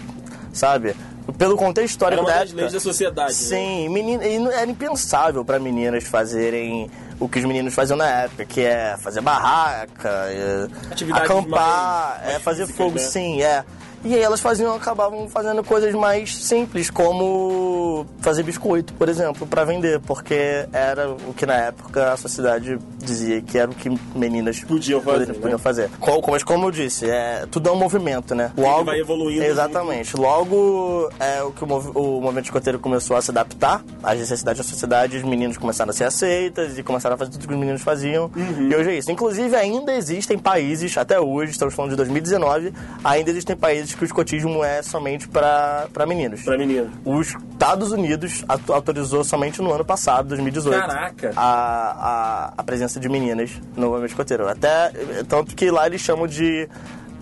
[0.53, 0.95] Sabe?
[1.38, 2.61] Pelo contexto histórico Era uma da das época.
[2.62, 3.28] leis da sociedade.
[3.32, 3.35] né?
[3.38, 8.08] Sim, menina, e não- era impensável para meninas fazerem o que os meninos faziam na
[8.22, 10.66] época, que é fazer barraca, é,
[11.12, 13.02] acampar, mais- mais é, fazer físicas, fogo, né?
[13.06, 13.64] sim, é.
[14.05, 19.65] E aí elas faziam, acabavam fazendo coisas mais simples, como fazer biscoito, por exemplo, para
[19.65, 24.61] vender, porque era o que na época a sociedade dizia que era o que meninas
[24.65, 25.35] Podiam fazer, né?
[25.35, 25.91] podiam fazer.
[26.01, 28.51] Co- Mas como eu disse, é, tudo é um movimento, né?
[28.57, 30.17] Logo, vai evoluindo Exatamente.
[30.17, 34.69] Logo, é, o que o, o movimento escoteiro começou a se adaptar às necessidades da
[34.69, 37.83] sociedade, os meninos começaram a ser aceitas e começaram a fazer tudo que os meninos
[37.83, 38.31] faziam.
[38.35, 38.69] Uhum.
[38.71, 39.11] E hoje é isso.
[39.12, 42.73] Inclusive, ainda existem países, até hoje, estamos falando de 2019,
[43.05, 46.42] ainda existem países que o escotismo é somente para meninos.
[46.42, 46.90] Pra menina.
[47.05, 51.33] Os Estados Unidos autorizou somente no ano passado, 2018, Caraca.
[51.37, 54.48] A, a, a presença de meninas no movimento escoteiro.
[54.48, 54.92] Até,
[55.28, 56.68] tanto que lá eles chamam de...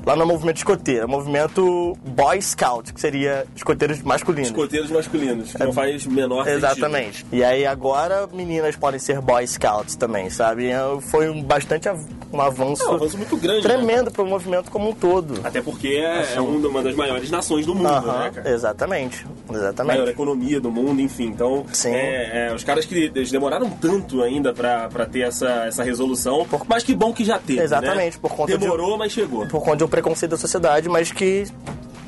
[0.04, 4.48] Lá no movimento escoteiro, é movimento Boy Scout, que seria escoteiros masculinos.
[4.48, 6.56] Escoteiros masculinos, que não faz menor sentido.
[6.58, 7.26] Exatamente.
[7.30, 10.68] E aí agora meninas podem ser Boy Scouts também, sabe?
[10.68, 12.00] É, Foi um bastante av-
[12.32, 13.74] um avanço, É um avanço muito grande, né?
[13.74, 15.40] tremendo para o movimento como um todo.
[15.44, 18.50] Até porque é, é uma das maiores nações do mundo, Aham, né, cara?
[18.50, 19.26] Exatamente.
[19.52, 19.96] Exatamente.
[19.98, 21.26] Maior economia do mundo, enfim.
[21.26, 21.90] Então, Sim.
[21.92, 26.46] é, é, os caras que eles demoraram tanto ainda pra, pra ter essa, essa resolução,
[26.68, 28.18] mas que bom que já teve, Exatamente, né?
[28.22, 29.46] por conta de- Demorou, mas chegou.
[29.46, 31.46] Por conta de preconceito da sociedade, mas que,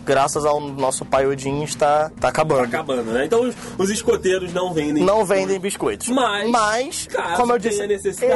[0.04, 2.64] graças ao nosso pai Odin, está, está acabando.
[2.64, 3.24] Acabando, né?
[3.26, 5.02] Então, os, os escoteiros não vendem...
[5.04, 6.08] Não vendem biscoitos.
[6.08, 7.82] Mas, Mas como eu disse.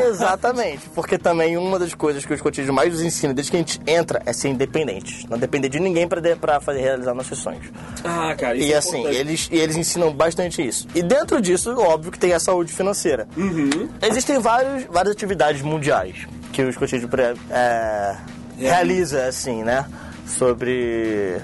[0.08, 0.88] Exatamente.
[0.94, 3.80] Porque também uma das coisas que o escotismo mais nos ensina desde que a gente
[3.86, 5.26] entra é ser independente.
[5.28, 7.66] Não depender de ninguém para fazer realizar nossos sonhos.
[8.04, 9.18] Ah, cara, isso E é assim, importante.
[9.20, 10.86] eles, e eles ensinam bastante isso.
[10.94, 13.28] E dentro disso, óbvio que tem a saúde financeira.
[13.36, 13.88] Uhum.
[14.02, 17.08] Existem vários, várias atividades mundiais que o escotismo
[17.50, 18.16] é,
[18.56, 19.86] realiza, assim, né?
[20.26, 21.40] Sobre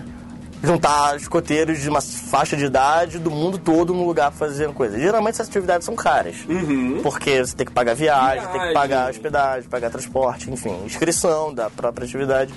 [0.62, 4.98] juntar escoteiros de uma faixa de idade do mundo todo num lugar fazer coisa.
[4.98, 6.36] Geralmente essas atividades são caras.
[7.02, 8.74] Porque você tem que pagar viagem, tem que Viagem.
[8.74, 12.54] pagar hospedagem, pagar transporte, enfim, inscrição da própria atividade.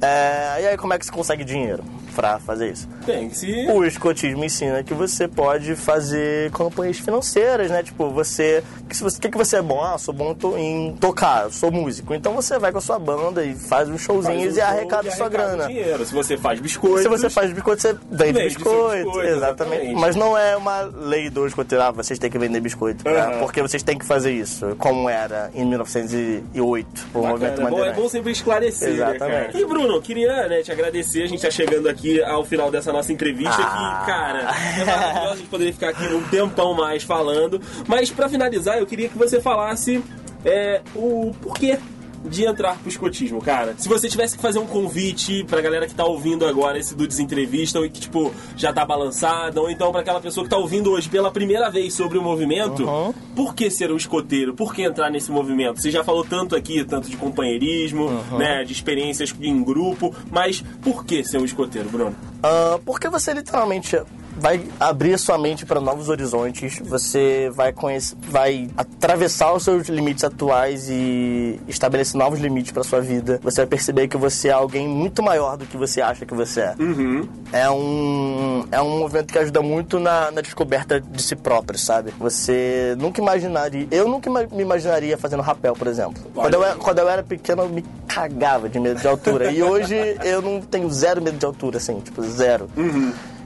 [0.00, 1.82] É, e aí como é que você consegue dinheiro
[2.14, 2.88] pra fazer isso?
[3.06, 3.66] Tem que se...
[3.68, 7.82] O escotismo ensina que você pode fazer campanhas financeiras, né?
[7.82, 8.62] Tipo, você.
[8.88, 9.82] que se você- O que, que você é bom?
[9.82, 12.14] Ah, sou bom em tocar, sou músico.
[12.14, 15.08] Então você vai com a sua banda e faz uns faz showzinhos um e arrecada
[15.08, 15.66] e sua arrecada grana.
[15.68, 16.04] dinheiro.
[16.04, 17.02] Se você faz biscoitos...
[17.02, 19.04] Se você faz biscoito, você vende, Vende biscoito.
[19.04, 19.74] biscoito, exatamente.
[19.76, 20.00] exatamente.
[20.00, 23.02] Mas não é uma lei do escoteiro, ah, vocês têm que vender biscoito.
[23.04, 23.10] tá?
[23.10, 23.38] Aham.
[23.40, 27.84] Porque vocês têm que fazer isso, como era em 1908, o movimento Bacana, é, bom,
[27.84, 29.46] é bom sempre esclarecer, né, Exatamente.
[29.52, 29.60] cara?
[29.60, 33.12] E Bruno, queria né, te agradecer, a gente tá chegando aqui ao final dessa nossa
[33.12, 34.00] entrevista Ah.
[34.00, 34.38] que, cara,
[34.80, 38.86] é maravilhoso, a gente poderia ficar aqui um tempão mais falando, mas pra finalizar eu
[38.86, 40.02] queria que você falasse
[40.44, 41.78] é, o porquê
[42.24, 43.74] de entrar pro escotismo, cara?
[43.76, 47.06] Se você tivesse que fazer um convite pra galera que tá ouvindo agora esse do
[47.06, 50.90] Desentrevista e que, tipo, já tá balançada, ou então pra aquela pessoa que tá ouvindo
[50.92, 53.12] hoje pela primeira vez sobre o movimento, Uhum.
[53.34, 54.54] por que ser um escoteiro?
[54.54, 55.80] Por que entrar nesse movimento?
[55.80, 58.38] Você já falou tanto aqui, tanto de companheirismo, Uhum.
[58.38, 62.14] né, de experiências em grupo, mas por que ser um escoteiro, Bruno?
[62.42, 63.96] Ah, porque você literalmente
[64.36, 69.88] vai abrir a sua mente para novos horizontes, você vai conhecer, vai atravessar os seus
[69.88, 73.38] limites atuais e estabelecer novos limites para sua vida.
[73.42, 76.60] Você vai perceber que você é alguém muito maior do que você acha que você
[76.60, 76.74] é.
[76.78, 77.28] Uhum.
[77.52, 82.12] É um é um movimento que ajuda muito na, na descoberta de si próprio, sabe?
[82.18, 86.22] Você nunca imaginaria, eu nunca me imaginaria fazendo rapel, por exemplo.
[86.34, 89.50] Quando eu, era- quando eu era pequeno, eu me cagava de medo de altura.
[89.52, 92.68] E hoje eu não tenho zero medo de altura, assim, tipo, zero.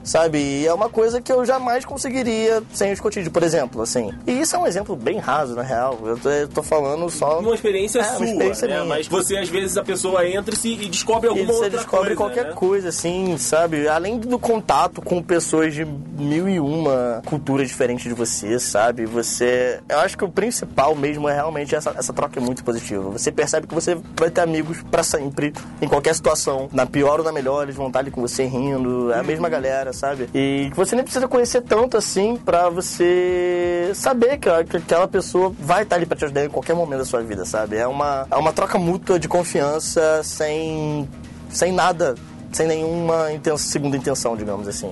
[0.07, 0.37] Sabe?
[0.37, 4.13] E é uma coisa que eu jamais conseguiria sem o escotilho, por exemplo, assim.
[4.25, 5.99] E isso é um exemplo bem raso, na real.
[6.05, 7.39] Eu tô, eu tô falando só...
[7.39, 8.83] Uma experiência É, sua, uma experiência né?
[8.83, 12.15] Mas você, às vezes, a pessoa entra e, e descobre E alguma você outra descobre
[12.15, 12.53] coisa, qualquer né?
[12.53, 13.87] coisa, assim, sabe?
[13.89, 19.05] Além do contato com pessoas de mil e uma culturas diferentes de você, sabe?
[19.05, 19.81] Você.
[19.89, 23.09] Eu acho que o principal mesmo é realmente essa, essa troca é muito positiva.
[23.09, 26.69] Você percebe que você vai ter amigos pra sempre, em qualquer situação.
[26.71, 29.11] Na pior ou na melhor, eles vão estar ali com você rindo.
[29.11, 30.29] É a mesma galera, sabe?
[30.33, 35.83] E você nem precisa conhecer tanto assim pra você saber que, que aquela pessoa vai
[35.83, 37.77] estar ali pra te ajudar em qualquer momento da sua vida, sabe?
[37.77, 41.07] É uma, é uma troca mútua de confiança sem,
[41.49, 42.15] sem nada,
[42.51, 44.91] sem nenhuma inten- segunda intenção, digamos assim.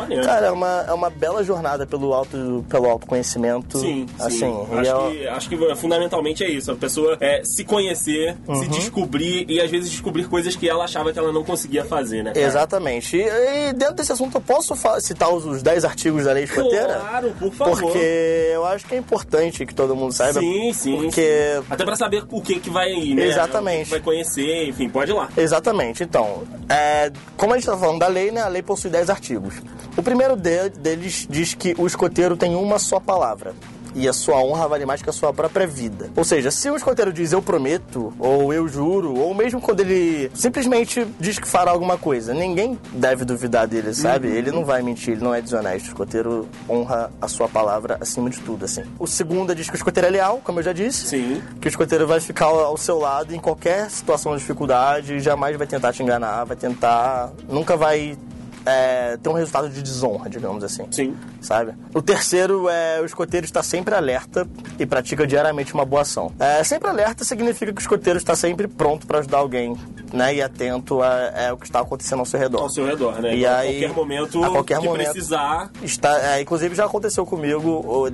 [0.00, 0.24] Maneiro.
[0.24, 3.78] Cara, é uma, é uma bela jornada pelo, auto, pelo autoconhecimento.
[3.78, 4.66] Sim, assim, sim.
[4.72, 6.72] Acho, é- que, acho que fundamentalmente é isso.
[6.72, 8.54] A pessoa é, se conhecer, Uhum.
[8.56, 12.22] se descobrir e às vezes descobrir coisas que ela achava que ela não conseguia fazer,
[12.22, 12.32] né?
[12.32, 12.46] cara?
[12.46, 13.16] Exatamente.
[13.16, 16.94] E, e dentro desse assunto eu posso citar os, os 10 artigos da lei escoteira?
[17.00, 17.80] Claro, por favor.
[17.80, 20.40] Porque eu acho que é importante que todo mundo saiba.
[20.40, 20.96] Sim, sim.
[20.96, 21.64] Porque sim.
[21.70, 23.26] Até pra saber o que que vai ir, né?
[23.26, 23.84] Exatamente.
[23.84, 25.28] Que vai conhecer, enfim, pode ir lá.
[25.36, 26.02] Exatamente.
[26.02, 28.40] Então, é, como a gente está falando da lei, né?
[28.42, 29.54] A lei possui 10 artigos.
[29.96, 33.54] O primeiro de- deles diz que o escoteiro tem uma só palavra.
[33.92, 36.10] E a sua honra vale mais que a sua própria vida.
[36.14, 40.30] Ou seja, se o escoteiro diz eu prometo, ou eu juro, ou mesmo quando ele
[40.32, 44.28] simplesmente diz que fará alguma coisa, ninguém deve duvidar dele, sabe?
[44.28, 45.86] Ele não vai mentir, ele não é desonesto.
[45.86, 48.84] O escoteiro honra a sua palavra acima de tudo, assim.
[48.96, 51.42] O segundo diz que o escoteiro é leal, como eu já disse Sim.
[51.60, 55.56] que o escoteiro vai ficar ao ao seu lado em qualquer situação de dificuldade, jamais
[55.56, 57.32] vai tentar te enganar, vai tentar.
[57.48, 58.16] nunca vai
[58.64, 60.86] é, ter um resultado de desonra, digamos assim.
[60.90, 61.16] Sim.
[61.40, 61.74] Sabe?
[61.94, 64.46] O terceiro é o escoteiro está sempre alerta
[64.78, 66.32] e pratica diariamente uma boa ação.
[66.38, 69.76] É, sempre alerta significa que o escoteiro está sempre pronto para ajudar alguém,
[70.12, 70.34] né?
[70.34, 72.62] E atento a, é, o que está acontecendo ao seu redor.
[72.62, 73.34] Ao seu redor, né?
[73.34, 75.70] E Então, aí, a qualquer momento a qualquer que momento, precisar.
[75.82, 78.10] Está, é, inclusive já aconteceu comigo ou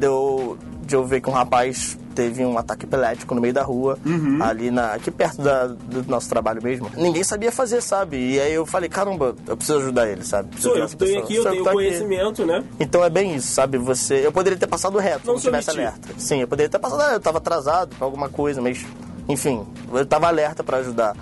[0.87, 4.43] de eu, ver que um rapaz teve um ataque epilético no meio da rua, Uhum.
[4.43, 6.91] ali na, aqui perto da- do nosso trabalho mesmo.
[6.97, 8.17] Ninguém sabia fazer, sabe?
[8.17, 10.49] E aí eu falei, caramba, eu preciso ajudar ele, sabe?
[10.49, 11.77] Preciso Sou eu tenho aqui, eu tenho tô aqui.
[11.77, 12.65] conhecimento, né?
[12.81, 13.77] Então é bem isso, sabe?
[13.77, 15.89] Você, eu poderia ter passado reto Não se tivesse omitir.
[15.89, 16.09] alerta.
[16.17, 18.87] Sim, eu poderia ter passado, ah, eu tava atrasado pra alguma coisa, mas
[19.29, 21.15] enfim, eu tava alerta pra ajudar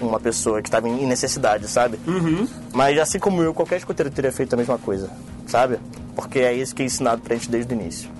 [0.00, 1.98] uma pessoa que estava em necessidade, sabe?
[2.06, 2.46] Uhum.
[2.74, 5.08] Mas assim como eu, qualquer escoteiro teria feito a mesma coisa,
[5.46, 5.78] sabe?
[6.14, 8.10] Porque é isso que é ensinado pra gente desde o início.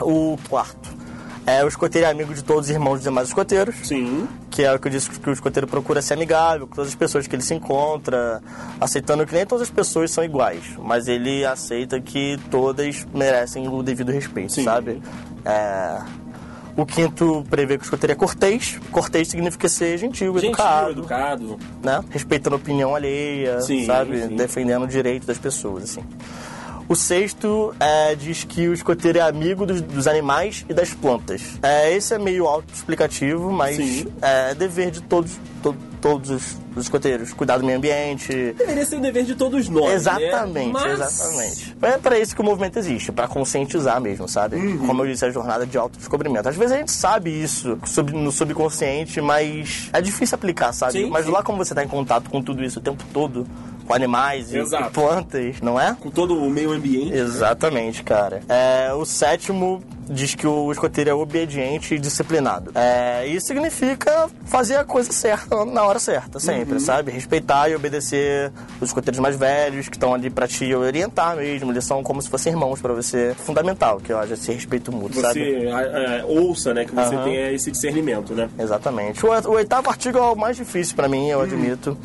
[0.00, 1.00] O quarto.
[1.46, 3.74] É, o escoteiro é amigo de todos os irmãos dos demais escoteiros.
[3.82, 4.28] Sim.
[4.50, 6.94] Que é o que eu disse que o escoteiro procura ser amigável com todas as
[6.94, 8.40] pessoas que ele se encontra,
[8.80, 13.82] aceitando que nem todas as pessoas são iguais, mas ele aceita que todas merecem o
[13.82, 14.64] devido respeito, Sim.
[14.64, 15.02] sabe?
[15.44, 15.98] É,
[16.76, 18.78] O quinto prevê que o escoteiro é cortês.
[18.92, 21.58] Cortês significa ser gentil, Gentil, educado, educado.
[21.82, 22.00] né?
[22.10, 24.22] Respeitando a opinião alheia, Sim, sabe?
[24.22, 24.36] sim.
[24.36, 26.04] Defendendo o direito das pessoas, assim.
[26.90, 31.40] O sexto é, diz que o escoteiro é amigo dos, dos animais e das plantas.
[31.62, 34.06] É, esse é meio autoexplicativo, mas Sim.
[34.20, 37.32] é dever de todos, to- todos os, os escoteiros.
[37.32, 38.32] Cuidar do meio ambiente.
[38.58, 39.92] Deveria ser o dever de todos nós.
[39.92, 40.72] Exatamente, né?
[40.72, 41.76] Mas- exatamente.
[41.80, 44.56] É para isso que o movimento existe, para conscientizar mesmo, sabe?
[44.56, 44.84] Uhum.
[44.88, 46.48] Como eu disse, é a jornada de autodescobrimento.
[46.48, 47.78] Às vezes a gente sabe isso
[48.12, 50.94] no subconsciente, mas é difícil aplicar, sabe?
[50.94, 51.30] Sim, mas sim.
[51.30, 53.46] lá como você tá em contato com tudo isso o tempo todo,
[53.86, 54.88] com animais e, Exato.
[54.88, 55.96] e plantas, não é?
[55.98, 57.12] Com todo o meio ambiente.
[57.12, 58.40] Exatamente, cara.
[58.48, 62.72] É, o sétimo diz que o escoteiro é obediente e disciplinado.
[62.74, 67.12] É, isso significa fazer a coisa certa na hora certa, sempre, sabe?
[67.12, 71.70] Respeitar e obedecer os escoteiros mais velhos que estão ali pra te orientar mesmo.
[71.70, 73.34] Eles são como se fossem irmãos pra você.
[73.38, 75.40] Fundamental, que eu acho esse respeito mútuo, sabe?
[75.40, 76.84] Você é, ouça, né?
[76.84, 77.24] Que você Aham.
[77.24, 78.48] tenha esse discernimento, né?
[78.58, 79.24] Exatamente.
[79.24, 81.96] O, o oitavo artigo é o mais difícil pra mim, eu admito.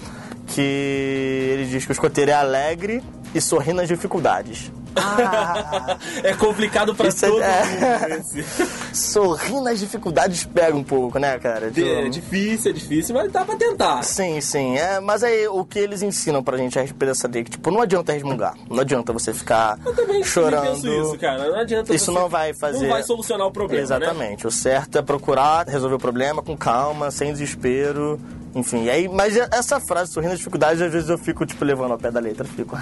[0.47, 3.03] Que ele diz que o escoteiro é alegre
[3.33, 4.71] e sorri nas dificuldades.
[4.97, 7.65] Ah, é complicado pra Isso é- todo é.
[7.65, 8.19] mundo.
[8.21, 8.45] esse.
[8.95, 11.69] sorrir nas dificuldades pega um pouco, né, cara?
[11.69, 14.01] Tipo, É difícil, é difícil, mas dá pra tentar.
[14.03, 14.77] Sim, sim.
[14.77, 17.69] É, mas aí o que eles ensinam pra gente a respeito dessa lei, que tipo,
[17.71, 18.53] não adianta resmungar.
[18.69, 20.61] Não adianta você ficar Eu também chorando.
[20.81, 21.49] penso isso, cara.
[21.49, 23.83] Não adianta Isso você- não vai fazer- Não vai solucionar o problema, né?
[23.83, 24.47] Exatamente.
[24.47, 28.17] O certo é procurar resolver o problema com calma, sem desespero.
[28.55, 31.91] Enfim, e aí, mas essa frase, sorrindo nas dificuldades, às vezes eu fico, tipo, levando
[31.91, 32.45] ao pé da letra.
[32.45, 32.77] Fico.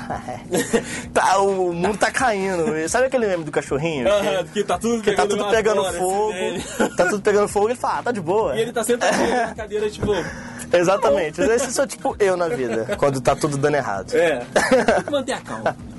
[1.11, 2.77] tá, o mundo tá caindo.
[2.77, 4.07] E Sabe aquele meme do cachorrinho?
[4.07, 6.33] Aham, que tá tudo que tá tudo pegando fogo.
[6.95, 8.55] Tá tudo pegando fogo, ele fala, ah, tá de boa.
[8.55, 10.11] E ele tá sempre assim, na cadeira, tipo...
[10.71, 11.41] Exatamente.
[11.41, 14.13] Esse sou tipo eu na vida, quando tá tudo dando errado.
[14.15, 15.75] É, tem que manter a calma.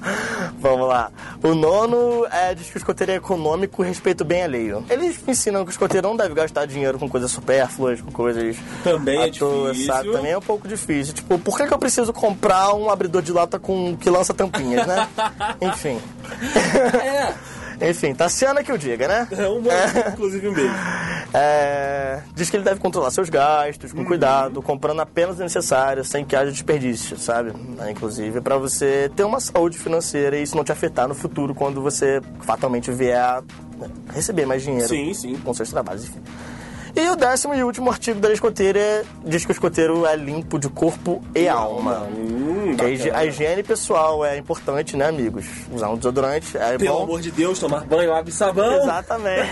[0.58, 1.10] Vamos lá.
[1.42, 4.84] O nono é, diz que o escoteiro é econômico e respeito bem alheio.
[4.88, 8.56] Eles ensinam que o escoteiro não deve gastar dinheiro com coisas supérfluas, com coisas.
[8.82, 9.92] Também é toa, difícil.
[9.92, 10.12] sabe?
[10.12, 11.14] Também é um pouco difícil.
[11.14, 14.86] Tipo, por que, que eu preciso comprar um abridor de lata com que lança tampinhas,
[14.86, 15.08] né?
[15.60, 16.00] Enfim.
[17.02, 17.34] É,
[17.90, 19.28] Enfim, Tassiana que eu diga, né?
[19.32, 19.70] é um bom,
[20.12, 20.74] inclusive um beijo.
[21.36, 26.24] É, diz que ele deve controlar seus gastos com cuidado, comprando apenas o necessário, sem
[26.24, 27.52] que haja desperdício, sabe?
[27.80, 31.52] É, Inclusive para você ter uma saúde financeira e isso não te afetar no futuro
[31.52, 33.42] quando você fatalmente vier a
[33.76, 35.36] né, receber mais dinheiro Sim, sim.
[35.36, 36.20] com seus trabalhos, enfim.
[36.96, 40.58] E o décimo e último artigo da escoteira é- diz que o escoteiro é limpo
[40.60, 42.06] de corpo e alma.
[42.16, 42.76] Hum,
[43.12, 45.44] a, higiene pessoal é importante, né, amigos?
[45.72, 47.02] Usar um desodorante é Pelo bom.
[47.02, 48.76] amor de Deus, tomar banho, água e sabão.
[48.76, 49.48] Exatamente.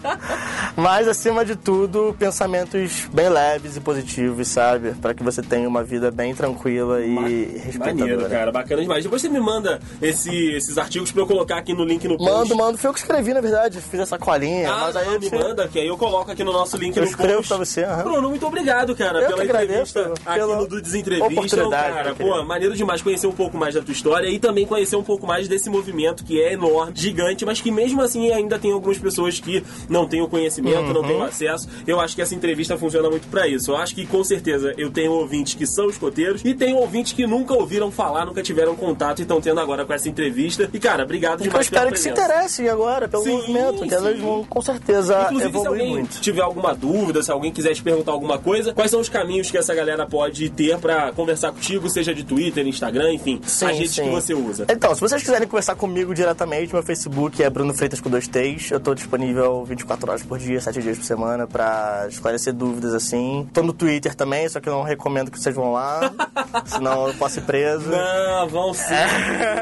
[0.74, 4.92] Mas, acima de tudo, pensamentos bem leves e positivos, sabe?
[4.92, 8.28] Pra que você tenha uma vida bem tranquila e Maneiro, respeitadora.
[8.30, 9.02] cara, bacana demais.
[9.04, 12.32] Depois você me manda esse- esses artigos pra eu colocar aqui no link no post.
[12.32, 12.78] Mando, mando.
[12.78, 13.78] Foi eu que escrevi, na verdade.
[13.82, 14.70] Fiz essa colinha.
[14.72, 16.96] Ah, mas aí não, me você- manda, que aí eu coloco aqui no nosso link
[16.96, 17.48] Eu no escrevo post.
[17.48, 18.02] pra você, aham.
[18.04, 21.32] Bruno, muito obrigado, cara, Eu pela agradeço entrevista aqui pela no Dudes Entrevista.
[21.32, 24.66] oportunidade, Cara, meu pô, maneiro demais conhecer um pouco mais da tua história e também
[24.66, 28.58] conhecer um pouco mais desse movimento que é enorme, gigante, mas que mesmo assim ainda
[28.58, 31.22] tem algumas pessoas que não têm o conhecimento, não têm Uhum.
[31.22, 31.68] o acesso.
[31.86, 33.70] Eu acho que essa entrevista funciona muito pra isso.
[33.70, 37.26] Eu acho que com certeza eu tenho ouvintes que são escoteiros e tenho ouvintes que
[37.26, 40.68] nunca ouviram falar, nunca tiveram contato e estão tendo agora com essa entrevista.
[40.72, 42.32] E cara, obrigado Eu demais pela espero que se presença.
[42.32, 44.22] interessem agora pelo Sim, movimento, que elas sim.
[44.22, 46.20] vão com certeza Inclusive, se evoluir alguém muito.
[46.20, 49.56] tiver alguma dúvida, se alguém quiser te perguntar alguma coisa, quais são os caminhos que
[49.58, 53.94] essa galera pode ter pra conversar contigo, seja de Twitter, Instagram, enfim, Sim, as redes
[53.94, 54.04] sim.
[54.04, 54.66] que você usa.
[54.68, 58.70] Então, se vocês quiserem conversar comigo diretamente, meu Facebook é Bruno Freitas com dois T's.
[58.70, 63.48] Eu tô disponível 24 horas por dia, 7 dias por semana, pra esclarecer dúvidas assim.
[63.52, 66.12] Tô no Twitter também, só que eu não recomendo que vocês vão lá,
[66.66, 67.88] senão eu posso ir preso.
[67.90, 68.82] Não, vão sim.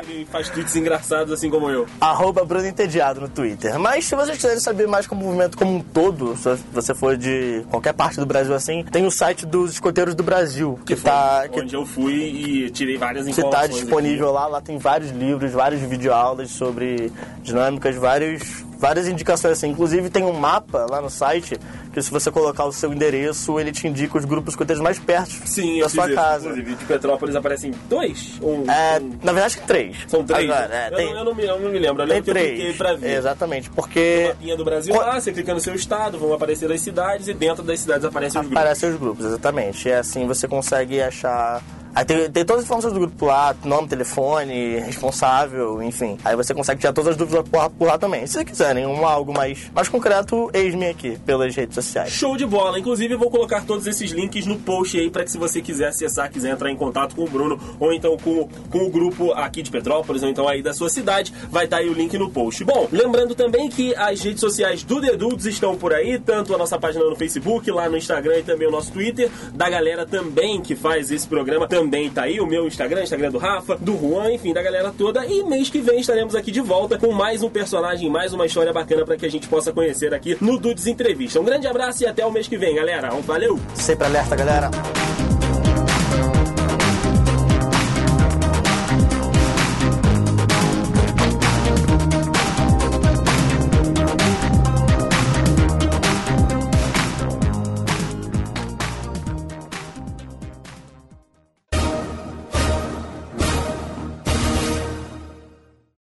[0.09, 1.86] Ele faz tweets engraçados assim como eu.
[2.01, 3.78] Arroba Bruno Entediado no Twitter.
[3.78, 6.49] Mas se vocês quiserem saber mais como o movimento como um todo, se
[6.80, 10.78] você for de qualquer parte do Brasil assim, tem o site dos escoteiros do Brasil,
[10.84, 11.48] que, foi tá.
[11.48, 13.64] Que onde eu fui e tirei várias que informações.
[13.64, 14.46] está disponível lá.
[14.46, 17.12] Lá tem vários livros, vários videoaulas sobre
[17.42, 19.68] dinâmicas, vários, várias indicações assim.
[19.68, 21.58] Inclusive tem um mapa lá no site
[21.92, 25.30] que se você colocar o seu endereço, ele te indica os grupos escoteiros mais perto
[25.46, 26.14] Sim, da sua isso.
[26.14, 26.48] casa.
[26.48, 28.38] Inclusive, de Petrópolis aparecem dois?
[28.42, 29.96] Um, É, um- na verdade, acho que três.
[30.08, 30.48] São três?
[30.50, 30.86] Agora, né?
[30.88, 32.02] é, eu, tem, não, eu, não me, eu não me lembro.
[32.02, 32.76] Eu tem lembro três.
[32.76, 33.16] pra ver.
[33.18, 37.28] Exatamente, porque Mapinha do Brasil lá, você clica no seu estado, vão aparecer as cidades
[37.28, 38.58] e dentro das cidades aparecem os grupos.
[38.62, 39.88] aparecem os grupos, exatamente.
[39.88, 41.60] E assim você consegue achar.
[41.95, 46.16] Aí tem, tem todas as informações do grupo lá, nome, telefone, responsável, enfim.
[46.24, 48.26] Aí você consegue tirar todas as dúvidas por, por lá também.
[48.26, 52.12] Se quiserem um, algo mais, mais concreto, eis-me aqui pelas redes sociais.
[52.12, 52.78] Show de bola.
[52.78, 55.88] Inclusive, eu vou colocar todos esses links no post aí para que se você quiser
[55.88, 59.62] acessar, quiser entrar em contato com o Bruno ou então com, com o grupo aqui
[59.62, 62.64] de Petrópolis ou então aí da sua cidade, vai estar aí o link no post.
[62.64, 66.59] Bom, lembrando também que as redes sociais do The Dudes estão por aí, tanto a
[66.59, 70.61] nossa página no Facebook, lá no Instagram e também o nosso Twitter, da galera também
[70.61, 74.32] que faz esse programa também tá aí, o meu Instagram, Instagram do Rafa, do Juan,
[74.32, 75.24] enfim, da galera toda.
[75.24, 78.70] E mês que vem estaremos aqui de volta com mais um personagem, mais uma história
[78.70, 81.40] bacana para que a gente possa conhecer aqui no Dudes Entrevista.
[81.40, 83.14] Um grande abraço e até o mês que vem, galera.
[83.14, 83.58] Um valeu!
[83.74, 84.70] Sempre alerta, galera.